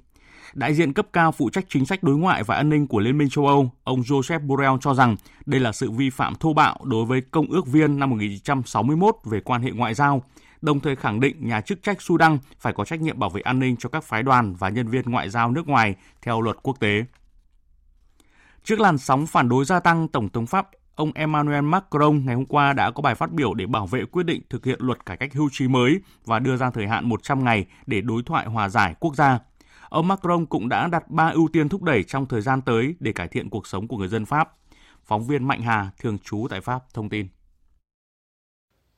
[0.53, 3.17] Đại diện cấp cao phụ trách chính sách đối ngoại và an ninh của Liên
[3.17, 5.15] minh châu Âu, ông Joseph Borrell cho rằng
[5.45, 9.39] đây là sự vi phạm thô bạo đối với công ước viên năm 1961 về
[9.39, 10.23] quan hệ ngoại giao,
[10.62, 13.59] đồng thời khẳng định nhà chức trách Sudan phải có trách nhiệm bảo vệ an
[13.59, 16.80] ninh cho các phái đoàn và nhân viên ngoại giao nước ngoài theo luật quốc
[16.80, 17.05] tế.
[18.64, 22.45] Trước làn sóng phản đối gia tăng, Tổng thống Pháp ông Emmanuel Macron ngày hôm
[22.45, 25.18] qua đã có bài phát biểu để bảo vệ quyết định thực hiện luật cải
[25.18, 28.70] cách hưu trí mới và đưa ra thời hạn 100 ngày để đối thoại hòa
[28.70, 29.39] giải quốc gia.
[29.89, 33.12] Ông Macron cũng đã đặt ba ưu tiên thúc đẩy trong thời gian tới để
[33.12, 34.51] cải thiện cuộc sống của người dân Pháp.
[35.05, 37.28] Phóng viên Mạnh Hà, thường trú tại Pháp, thông tin.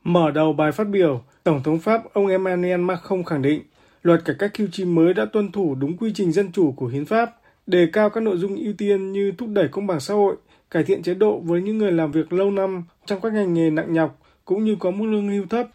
[0.03, 3.61] Mở đầu bài phát biểu, Tổng thống Pháp ông Emmanuel Macron khẳng định
[4.03, 6.87] luật cải cách hưu trí mới đã tuân thủ đúng quy trình dân chủ của
[6.87, 7.31] hiến pháp,
[7.67, 10.35] đề cao các nội dung ưu tiên như thúc đẩy công bằng xã hội,
[10.71, 13.69] cải thiện chế độ với những người làm việc lâu năm trong các ngành nghề
[13.69, 15.67] nặng nhọc cũng như có mức lương hưu thấp.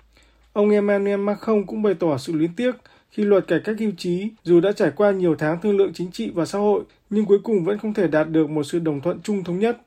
[0.52, 2.72] Ông Emmanuel Macron cũng bày tỏ sự luyến tiếc
[3.10, 6.10] khi luật cải cách hưu trí dù đã trải qua nhiều tháng thương lượng chính
[6.10, 9.00] trị và xã hội nhưng cuối cùng vẫn không thể đạt được một sự đồng
[9.00, 9.78] thuận chung thống nhất.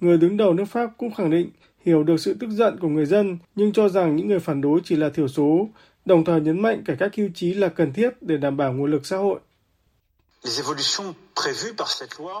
[0.00, 1.50] Người đứng đầu nước Pháp cũng khẳng định
[1.86, 4.80] hiểu được sự tức giận của người dân nhưng cho rằng những người phản đối
[4.84, 5.68] chỉ là thiểu số,
[6.04, 8.90] đồng thời nhấn mạnh cải cách hưu trí là cần thiết để đảm bảo nguồn
[8.90, 9.40] lực xã hội.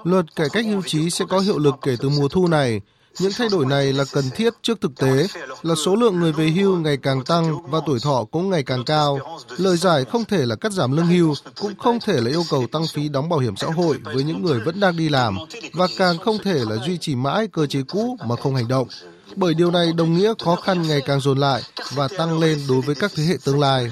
[0.04, 2.80] Luật cải cách hưu trí sẽ có hiệu lực kể từ mùa thu này.
[3.20, 5.26] Những thay đổi này là cần thiết trước thực tế
[5.62, 8.84] là số lượng người về hưu ngày càng tăng và tuổi thọ cũng ngày càng
[8.84, 9.18] cao.
[9.58, 12.66] Lời giải không thể là cắt giảm lương hưu, cũng không thể là yêu cầu
[12.72, 15.38] tăng phí đóng bảo hiểm xã hội với những người vẫn đang đi làm
[15.72, 18.88] và càng không thể là duy trì mãi cơ chế cũ mà không hành động.
[19.36, 21.62] Bởi điều này đồng nghĩa khó khăn ngày càng dồn lại
[21.94, 23.90] và tăng lên đối với các thế hệ tương lai.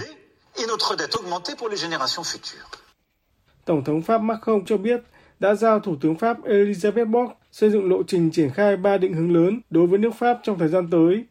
[3.64, 5.01] Tổng thống Pháp Macron cho biết
[5.41, 9.14] đã giao Thủ tướng Pháp Elizabeth Borg xây dựng lộ trình triển khai ba định
[9.14, 11.24] hướng lớn đối với nước Pháp trong thời gian tới.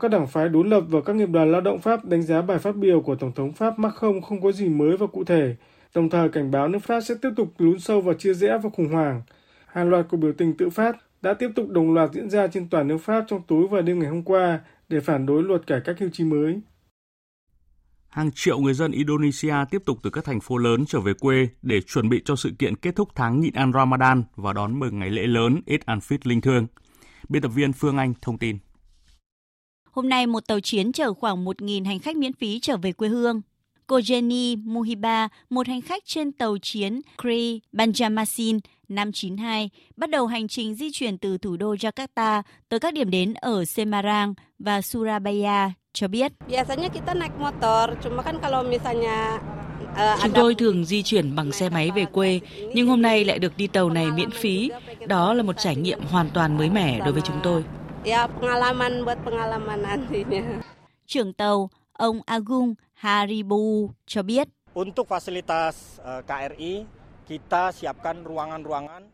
[0.00, 2.58] Các đảng phái đối lập và các nghiệp đoàn lao động Pháp đánh giá bài
[2.58, 5.56] phát biểu của Tổng thống Pháp Macron không có gì mới và cụ thể,
[5.94, 8.70] đồng thời cảnh báo nước Pháp sẽ tiếp tục lún sâu vào chia rẽ và
[8.76, 9.22] khủng hoảng.
[9.66, 12.68] Hàng loạt cuộc biểu tình tự phát đã tiếp tục đồng loạt diễn ra trên
[12.68, 15.80] toàn nước Pháp trong tối và đêm ngày hôm qua để phản đối luật cải
[15.84, 16.60] cách hưu trí mới.
[18.08, 21.48] Hàng triệu người dân Indonesia tiếp tục từ các thành phố lớn trở về quê
[21.62, 24.98] để chuẩn bị cho sự kiện kết thúc tháng nhịn ăn Ramadan và đón mừng
[24.98, 26.66] ngày lễ lớn Eid al-Fitr linh thương.
[27.28, 28.58] Biên tập viên Phương Anh thông tin.
[29.90, 33.08] Hôm nay, một tàu chiến chở khoảng 1.000 hành khách miễn phí trở về quê
[33.08, 33.40] hương.
[33.86, 40.48] Cô Jenny Muhiba, một hành khách trên tàu chiến Kri Banjarmasin 592, bắt đầu hành
[40.48, 45.70] trình di chuyển từ thủ đô Jakarta tới các điểm đến ở Semarang và Surabaya
[45.92, 46.32] cho biết.
[50.22, 52.40] Chúng tôi thường di chuyển bằng xe máy về quê,
[52.74, 54.70] nhưng hôm nay lại được đi tàu này miễn phí.
[55.06, 57.64] Đó là một trải nghiệm hoàn toàn mới mẻ đối với chúng tôi.
[61.06, 64.48] Trưởng tàu, ông Agung Haribu cho biết.
[64.74, 65.72] Untuk fasilitas
[66.26, 66.84] KRI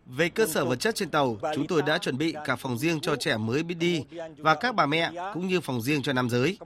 [0.07, 3.01] về cơ sở vật chất trên tàu, chúng tôi đã chuẩn bị cả phòng riêng
[3.01, 4.05] cho trẻ mới biết đi
[4.37, 6.59] và các bà mẹ cũng như phòng riêng cho nam giới.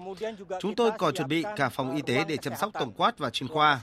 [0.60, 3.30] Chúng tôi còn chuẩn bị cả phòng y tế để chăm sóc tổng quát và
[3.30, 3.80] chuyên khoa.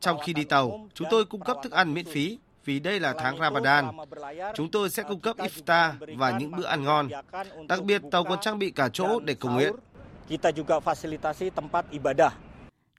[0.00, 3.14] Trong khi đi tàu, chúng tôi cung cấp thức ăn miễn phí vì đây là
[3.18, 3.86] tháng Ramadan.
[4.54, 7.08] Chúng tôi sẽ cung cấp iftar và những bữa ăn ngon.
[7.68, 9.72] Đặc biệt, tàu còn trang bị cả chỗ để cầu nguyện.
[10.28, 12.32] Kita juga fasilitasi tempat ibadah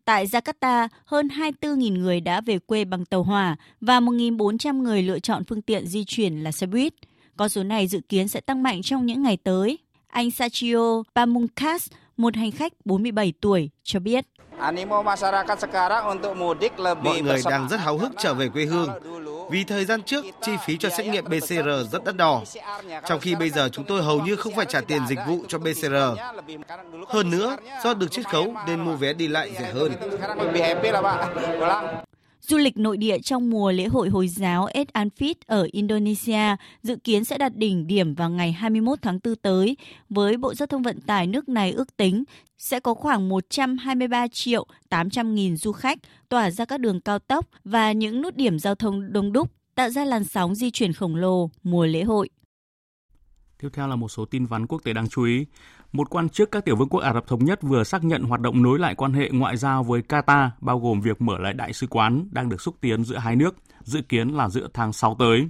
[0.06, 5.20] Tại Jakarta, hơn 24.000 người đã về quê bằng tàu hỏa và 1.400 người lựa
[5.20, 6.93] chọn phương tiện di chuyển là xe buýt.
[7.38, 9.78] Con số này dự kiến sẽ tăng mạnh trong những ngày tới.
[10.08, 14.26] Anh Sachio Pamungkas, một hành khách 47 tuổi, cho biết.
[17.01, 18.89] Mọi người đang rất háo hức trở về quê hương.
[19.49, 22.41] Vì thời gian trước, chi phí cho xét nghiệm PCR rất đắt đỏ,
[23.05, 25.59] trong khi bây giờ chúng tôi hầu như không phải trả tiền dịch vụ cho
[25.59, 25.95] PCR.
[27.07, 29.91] Hơn nữa, do được chiết khấu nên mua vé đi lại rẻ hơn.
[32.48, 36.96] Du lịch nội địa trong mùa lễ hội Hồi giáo Eid al-Fitr ở Indonesia dự
[36.96, 39.78] kiến sẽ đạt đỉnh điểm vào ngày 21 tháng 4 tới,
[40.10, 42.24] với Bộ Giao thông Vận tải nước này ước tính
[42.58, 47.48] sẽ có khoảng 123 triệu 800 nghìn du khách tỏa ra các đường cao tốc
[47.64, 51.16] và những nút điểm giao thông đông đúc, tạo ra làn sóng di chuyển khổng
[51.16, 52.30] lồ mùa lễ hội.
[53.62, 55.46] Tiếp theo là một số tin vắn quốc tế đáng chú ý.
[55.94, 58.41] Một quan chức các tiểu vương quốc Ả Rập Thống Nhất vừa xác nhận hoạt
[58.41, 61.74] động nối lại quan hệ ngoại giao với Qatar, bao gồm việc mở lại đại
[61.74, 65.16] sứ quán đang được xúc tiến giữa hai nước, dự kiến là giữa tháng 6
[65.20, 65.48] tới.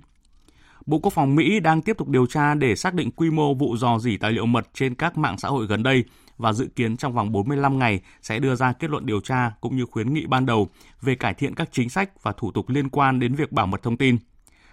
[0.86, 3.78] Bộ Quốc phòng Mỹ đang tiếp tục điều tra để xác định quy mô vụ
[3.78, 6.04] dò dỉ tài liệu mật trên các mạng xã hội gần đây
[6.38, 9.78] và dự kiến trong vòng 45 ngày sẽ đưa ra kết luận điều tra cũng
[9.78, 10.70] như khuyến nghị ban đầu
[11.02, 13.84] về cải thiện các chính sách và thủ tục liên quan đến việc bảo mật
[13.84, 14.18] thông tin.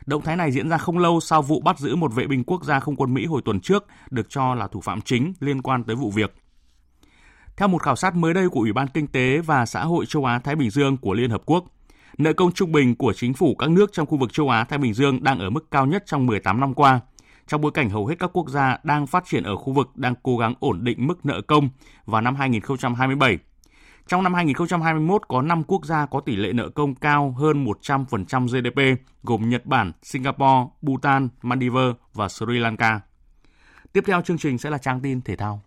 [0.07, 2.65] Động thái này diễn ra không lâu sau vụ bắt giữ một vệ binh quốc
[2.65, 5.85] gia không quân Mỹ hồi tuần trước, được cho là thủ phạm chính liên quan
[5.85, 6.35] tới vụ việc.
[7.57, 10.25] Theo một khảo sát mới đây của Ủy ban Kinh tế và Xã hội châu
[10.25, 11.65] Á-Thái Bình Dương của Liên Hợp Quốc,
[12.19, 14.95] nợ công trung bình của chính phủ các nước trong khu vực châu Á-Thái Bình
[14.95, 17.01] Dương đang ở mức cao nhất trong 18 năm qua,
[17.47, 20.15] trong bối cảnh hầu hết các quốc gia đang phát triển ở khu vực đang
[20.23, 21.69] cố gắng ổn định mức nợ công
[22.07, 23.39] vào năm 2027.
[24.07, 28.47] Trong năm 2021 có 5 quốc gia có tỷ lệ nợ công cao hơn 100%
[28.47, 33.01] GDP, gồm Nhật Bản, Singapore, Bhutan, Maldives và Sri Lanka.
[33.93, 35.63] Tiếp theo chương trình sẽ là trang tin thể thao.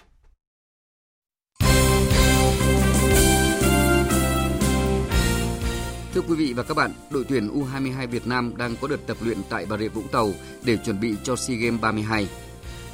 [6.13, 9.17] Thưa quý vị và các bạn, đội tuyển U22 Việt Nam đang có đợt tập
[9.21, 10.29] luyện tại Bà Rịa Vũng Tàu
[10.65, 12.27] để chuẩn bị cho SEA Games 32.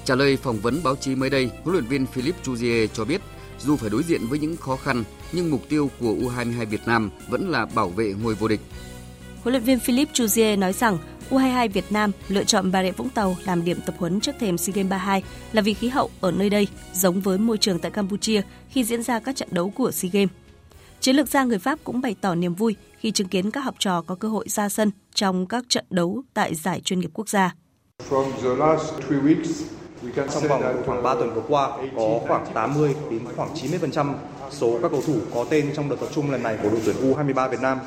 [0.03, 3.21] Trả lời phỏng vấn báo chí mới đây, huấn luyện viên Philip Chuzier cho biết
[3.61, 7.09] dù phải đối diện với những khó khăn, nhưng mục tiêu của U22 Việt Nam
[7.29, 8.61] vẫn là bảo vệ ngôi vô địch.
[9.43, 10.97] Huấn luyện viên Philip Chuzier nói rằng
[11.29, 14.57] U22 Việt Nam lựa chọn Bà Rịa Vũng Tàu làm điểm tập huấn trước thềm
[14.57, 17.91] SEA Games 32 là vì khí hậu ở nơi đây giống với môi trường tại
[17.91, 20.29] Campuchia khi diễn ra các trận đấu của SEA Games.
[20.99, 23.75] Chiến lược gia người Pháp cũng bày tỏ niềm vui khi chứng kiến các học
[23.79, 27.29] trò có cơ hội ra sân trong các trận đấu tại giải chuyên nghiệp quốc
[27.29, 27.55] gia.
[30.15, 34.13] Trong vòng khoảng 3 tuần vừa qua, có khoảng 80 đến khoảng 90%
[34.51, 36.95] số các cầu thủ có tên trong đợt tập trung lần này của đội tuyển
[36.95, 37.79] U23 Việt Nam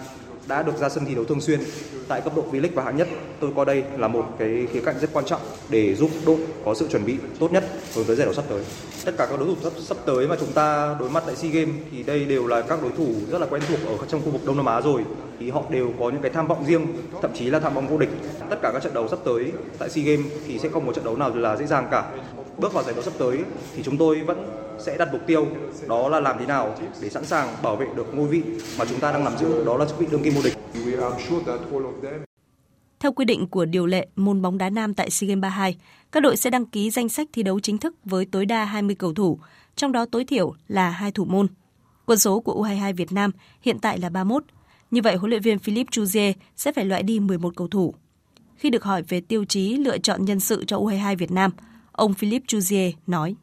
[0.47, 1.61] đã được ra sân thi đấu thường xuyên.
[2.09, 3.09] tại cấp độ V-League và hạng nhất,
[3.43, 6.74] tôi coi đây là một cái khía cạnh rất quan trọng để giúp đội có
[6.74, 7.64] sự chuẩn bị tốt nhất
[7.97, 8.64] đối với giải đấu sắp tới.
[9.05, 11.51] Tất cả các đối thủ sắp, sắp tới mà chúng ta đối mặt tại SEA
[11.51, 14.30] Games thì đây đều là các đối thủ rất là quen thuộc ở trong khu
[14.30, 15.03] vực Đông Nam Á rồi.
[15.40, 16.86] Thì họ đều có những cái tham vọng riêng,
[17.22, 18.11] thậm chí là tham vọng vô địch.
[18.51, 21.05] Tất cả các trận đấu sắp tới tại SEA Games thì sẽ không có trận
[21.05, 22.11] đấu nào là dễ dàng cả.
[22.59, 23.38] Bước vào giải đấu sắp tới
[23.76, 25.47] thì chúng tôi vẫn sẽ đặt mục tiêu
[25.88, 28.43] đó là làm thế nào để sẵn sàng bảo vệ được ngôi vị
[28.78, 30.55] mà chúng ta đang nắm giữ đó là chức vị đương kim vô địch.
[33.03, 35.77] Theo quy định của điều lệ môn bóng đá nam tại SEA Games 32,
[36.13, 38.97] các đội sẽ đăng ký danh sách thi đấu chính thức với tối đa 20
[38.97, 39.39] cầu thủ,
[39.77, 41.47] trong đó tối thiểu là hai thủ môn.
[42.07, 43.31] Quân số của U22 Việt Nam
[43.63, 44.45] hiện tại là 31.
[44.91, 47.95] Như vậy, huấn luyện viên Philippe Chuzier sẽ phải loại đi 11 cầu thủ.
[48.57, 51.51] Khi được hỏi về tiêu chí lựa chọn nhân sự cho U22 Việt Nam,
[51.93, 53.37] ông Philippe Chuzier nói.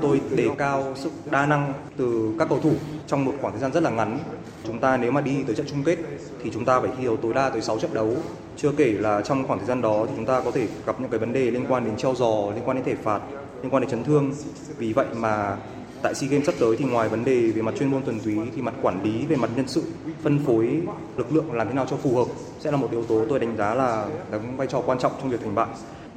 [0.00, 2.72] Tôi đề cao sức đa năng từ các cầu thủ
[3.06, 4.18] trong một khoảng thời gian rất là ngắn.
[4.66, 5.96] Chúng ta nếu mà đi tới trận chung kết
[6.42, 8.10] thì chúng ta phải thi đấu tối đa tới 6 trận đấu.
[8.56, 11.10] Chưa kể là trong khoảng thời gian đó thì chúng ta có thể gặp những
[11.10, 13.20] cái vấn đề liên quan đến treo giò, liên quan đến thể phạt,
[13.62, 14.32] liên quan đến chấn thương.
[14.78, 15.56] Vì vậy mà
[16.02, 18.36] tại SEA Games sắp tới thì ngoài vấn đề về mặt chuyên môn thuần túy
[18.56, 19.82] thì mặt quản lý về mặt nhân sự,
[20.22, 20.80] phân phối
[21.16, 22.26] lực lượng làm thế nào cho phù hợp
[22.60, 25.30] sẽ là một yếu tố tôi đánh giá là đóng vai trò quan trọng trong
[25.30, 25.68] việc thành bại.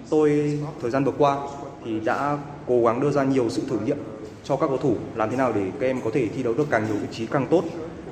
[0.10, 1.38] Tôi thời gian vừa qua
[1.86, 3.98] thì đã cố gắng đưa ra nhiều sự thử nghiệm
[4.44, 6.68] cho các cầu thủ làm thế nào để các em có thể thi đấu được
[6.70, 7.64] càng nhiều vị trí càng tốt.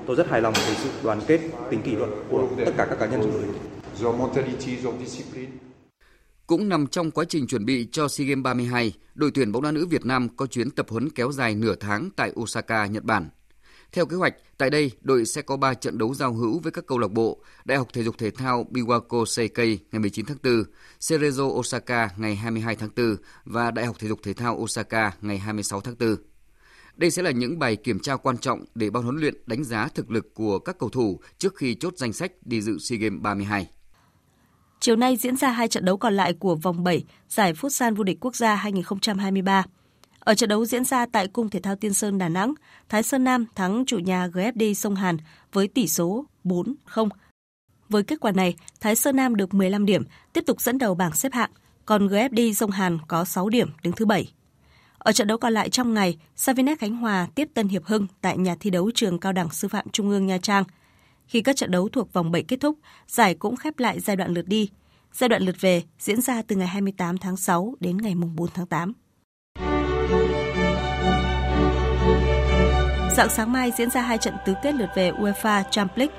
[0.08, 3.00] Tôi rất hài lòng về sự đoàn kết, tính kỷ luật của tất cả các
[3.00, 3.44] cá nhân trong đội.
[6.48, 9.72] Cũng nằm trong quá trình chuẩn bị cho SEA Games 32, đội tuyển bóng đá
[9.72, 13.30] nữ Việt Nam có chuyến tập huấn kéo dài nửa tháng tại Osaka, Nhật Bản.
[13.92, 16.88] Theo kế hoạch, tại đây đội sẽ có 3 trận đấu giao hữu với các
[16.88, 20.64] câu lạc bộ Đại học Thể dục Thể thao Biwako Seikei ngày 19 tháng 4,
[21.00, 23.16] Cerezo Osaka ngày 22 tháng 4
[23.46, 26.16] và Đại học Thể dục Thể thao Osaka ngày 26 tháng 4.
[26.96, 29.88] Đây sẽ là những bài kiểm tra quan trọng để ban huấn luyện đánh giá
[29.96, 33.22] thực lực của các cầu thủ trước khi chốt danh sách đi dự SEA Games
[33.22, 33.68] 32.
[34.80, 38.04] Chiều nay diễn ra hai trận đấu còn lại của vòng 7 giải Futsal vô
[38.04, 39.64] địch quốc gia 2023.
[40.28, 42.54] Ở trận đấu diễn ra tại Cung Thể thao Tiên Sơn Đà Nẵng,
[42.90, 45.18] Thái Sơn Nam thắng chủ nhà GFD Sông Hàn
[45.54, 47.10] với tỷ số 4-0.
[47.90, 50.04] Với kết quả này, Thái Sơn Nam được 15 điểm,
[50.34, 51.50] tiếp tục dẫn đầu bảng xếp hạng,
[51.86, 54.34] còn GFD Sông Hàn có 6 điểm, đứng thứ 7.
[54.98, 58.38] Ở trận đấu còn lại trong ngày, Savinet Khánh Hòa tiếp Tân Hiệp Hưng tại
[58.38, 60.64] nhà thi đấu trường Cao đẳng Sư phạm Trung ương Nha Trang.
[61.28, 64.34] Khi các trận đấu thuộc vòng 7 kết thúc, giải cũng khép lại giai đoạn
[64.34, 64.70] lượt đi.
[65.14, 68.68] Giai đoạn lượt về diễn ra từ ngày 28 tháng 6 đến ngày 4 tháng
[68.68, 68.94] 8.
[73.18, 76.16] Dạng sáng mai diễn ra hai trận tứ kết lượt về UEFA Champions League.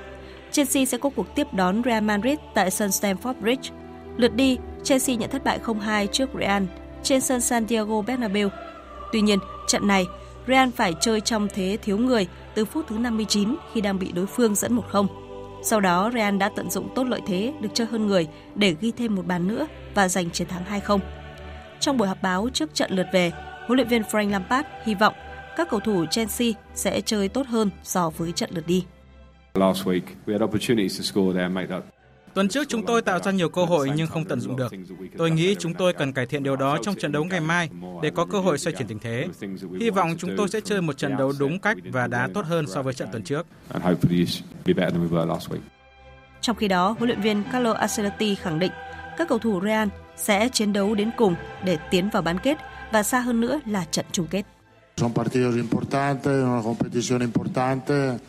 [0.51, 3.69] Chelsea sẽ có cuộc tiếp đón Real Madrid tại sân Stamford Bridge.
[4.17, 6.63] Lượt đi, Chelsea nhận thất bại 0-2 trước Real
[7.03, 8.49] trên sân Santiago Bernabeu.
[9.11, 10.05] Tuy nhiên, trận này,
[10.47, 14.25] Real phải chơi trong thế thiếu người từ phút thứ 59 khi đang bị đối
[14.25, 15.07] phương dẫn 1-0.
[15.63, 18.91] Sau đó, Real đã tận dụng tốt lợi thế được chơi hơn người để ghi
[18.91, 20.99] thêm một bàn nữa và giành chiến thắng 2-0.
[21.79, 23.31] Trong buổi họp báo trước trận lượt về,
[23.67, 25.13] huấn luyện viên Frank Lampard hy vọng
[25.59, 28.85] các cầu thủ Chelsea sẽ chơi tốt hơn so với trận lượt đi.
[32.33, 34.71] Tuần trước chúng tôi tạo ra nhiều cơ hội nhưng không tận dụng được.
[35.17, 37.69] Tôi nghĩ chúng tôi cần cải thiện điều đó trong trận đấu ngày mai
[38.01, 39.27] để có cơ hội xoay chuyển tình thế.
[39.79, 42.67] Hy vọng chúng tôi sẽ chơi một trận đấu đúng cách và đá tốt hơn
[42.67, 43.47] so với trận tuần trước.
[46.41, 48.71] Trong khi đó, huấn luyện viên Carlo Ancelotti khẳng định
[49.17, 51.35] các cầu thủ Real sẽ chiến đấu đến cùng
[51.65, 52.57] để tiến vào bán kết
[52.91, 54.43] và xa hơn nữa là trận chung kết.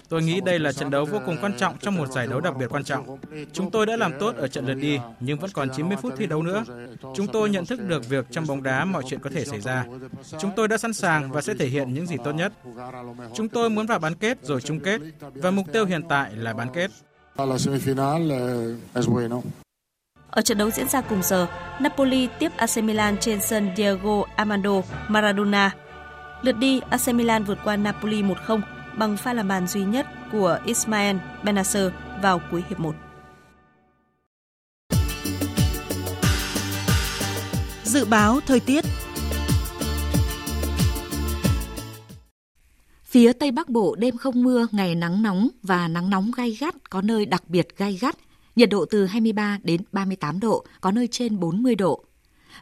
[0.08, 2.56] Tôi nghĩ đây là trận đấu vô cùng quan trọng trong một giải đấu đặc
[2.58, 3.18] biệt quan trọng.
[3.52, 6.26] Chúng tôi đã làm tốt ở trận lượt đi, nhưng vẫn còn 90 phút thi
[6.26, 6.64] đấu nữa.
[7.14, 9.84] Chúng tôi nhận thức được việc trong bóng đá mọi chuyện có thể xảy ra.
[10.40, 12.52] Chúng tôi đã sẵn sàng và sẽ thể hiện những gì tốt nhất.
[13.34, 16.52] Chúng tôi muốn vào bán kết rồi chung kết, và mục tiêu hiện tại là
[16.52, 16.90] bán kết.
[20.30, 21.46] Ở trận đấu diễn ra cùng giờ,
[21.80, 25.70] Napoli tiếp AC Milan trên sân Diego Armando Maradona.
[26.43, 28.61] Lượt đi, AC Milan vượt qua Napoli 1-0
[28.97, 32.95] bằng pha làm bàn duy nhất của Ismael Benacer vào cuối hiệp 1.
[37.84, 38.84] Dự báo thời tiết
[43.05, 46.91] Phía Tây Bắc Bộ đêm không mưa, ngày nắng nóng và nắng nóng gay gắt,
[46.91, 48.16] có nơi đặc biệt gay gắt,
[48.57, 52.05] nhiệt độ từ 23 đến 38 độ, có nơi trên 40 độ.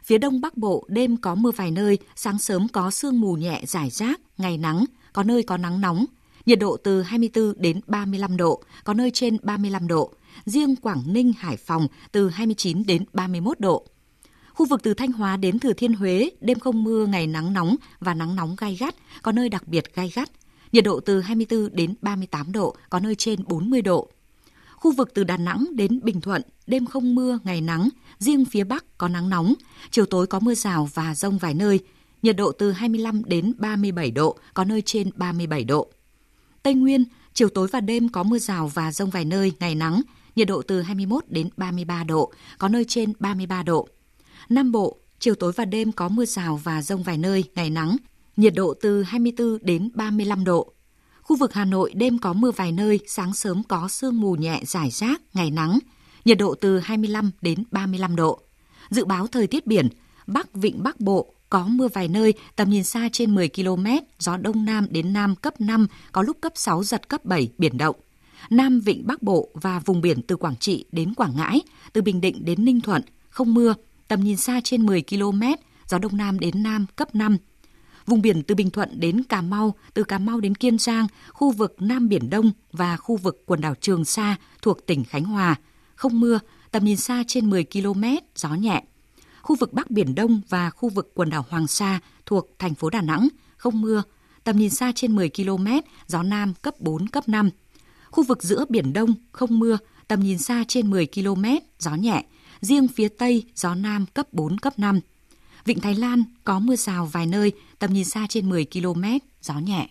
[0.09, 3.61] Phía Đông Bắc Bộ đêm có mưa vài nơi, sáng sớm có sương mù nhẹ
[3.67, 6.05] rải rác, ngày nắng, có nơi có nắng nóng.
[6.45, 10.13] Nhiệt độ từ 24 đến 35 độ, có nơi trên 35 độ.
[10.45, 13.85] Riêng Quảng Ninh, Hải Phòng từ 29 đến 31 độ.
[14.53, 17.75] Khu vực từ Thanh Hóa đến Thừa Thiên Huế, đêm không mưa, ngày nắng nóng
[17.99, 20.29] và nắng nóng gai gắt, có nơi đặc biệt gai gắt.
[20.71, 24.09] Nhiệt độ từ 24 đến 38 độ, có nơi trên 40 độ.
[24.79, 28.63] Khu vực từ Đà Nẵng đến Bình Thuận, đêm không mưa, ngày nắng, riêng phía
[28.63, 29.53] Bắc có nắng nóng,
[29.91, 31.79] chiều tối có mưa rào và rông vài nơi,
[32.21, 35.87] nhiệt độ từ 25 đến 37 độ, có nơi trên 37 độ.
[36.63, 37.03] Tây Nguyên,
[37.33, 40.01] chiều tối và đêm có mưa rào và rông vài nơi, ngày nắng,
[40.35, 43.87] nhiệt độ từ 21 đến 33 độ, có nơi trên 33 độ.
[44.49, 47.97] Nam Bộ, chiều tối và đêm có mưa rào và rông vài nơi, ngày nắng,
[48.37, 50.73] nhiệt độ từ 24 đến 35 độ.
[51.29, 54.61] Khu vực Hà Nội đêm có mưa vài nơi, sáng sớm có sương mù nhẹ
[54.65, 55.79] rải rác, ngày nắng,
[56.25, 58.39] nhiệt độ từ 25 đến 35 độ.
[58.89, 59.89] Dự báo thời tiết biển,
[60.27, 63.85] Bắc Vịnh Bắc Bộ có mưa vài nơi, tầm nhìn xa trên 10 km,
[64.19, 67.77] gió Đông Nam đến Nam cấp 5, có lúc cấp 6, giật cấp 7, biển
[67.77, 67.95] động.
[68.49, 71.61] Nam Vịnh Bắc Bộ và vùng biển từ Quảng Trị đến Quảng Ngãi,
[71.93, 73.73] từ Bình Định đến Ninh Thuận, không mưa,
[74.07, 75.41] tầm nhìn xa trên 10 km,
[75.89, 77.37] gió Đông Nam đến Nam cấp 5.
[78.09, 81.51] Vùng biển từ Bình Thuận đến Cà Mau, từ Cà Mau đến Kiên Giang, khu
[81.51, 85.55] vực Nam Biển Đông và khu vực quần đảo Trường Sa thuộc tỉnh Khánh Hòa,
[85.95, 86.39] không mưa,
[86.71, 88.03] tầm nhìn xa trên 10 km,
[88.35, 88.83] gió nhẹ.
[89.41, 92.89] Khu vực Bắc Biển Đông và khu vực quần đảo Hoàng Sa thuộc thành phố
[92.89, 94.03] Đà Nẵng, không mưa,
[94.43, 95.67] tầm nhìn xa trên 10 km,
[96.07, 97.49] gió Nam cấp 4, cấp 5.
[98.11, 101.45] Khu vực giữa Biển Đông không mưa, tầm nhìn xa trên 10 km,
[101.79, 102.25] gió nhẹ.
[102.61, 104.99] Riêng phía Tây, gió Nam cấp 4, cấp 5.
[105.65, 109.03] Vịnh Thái Lan có mưa rào vài nơi, tầm nhìn xa trên 10 km,
[109.41, 109.87] gió nhẹ.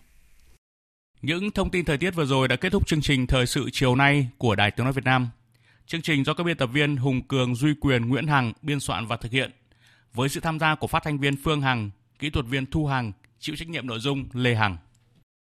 [1.23, 3.95] Những thông tin thời tiết vừa rồi đã kết thúc chương trình Thời sự chiều
[3.95, 5.29] nay của Đài Tiếng Nói Việt Nam.
[5.87, 9.07] Chương trình do các biên tập viên Hùng Cường, Duy Quyền, Nguyễn Hằng biên soạn
[9.07, 9.51] và thực hiện.
[10.15, 13.13] Với sự tham gia của phát thanh viên Phương Hằng, kỹ thuật viên Thu Hằng,
[13.39, 14.77] chịu trách nhiệm nội dung Lê Hằng.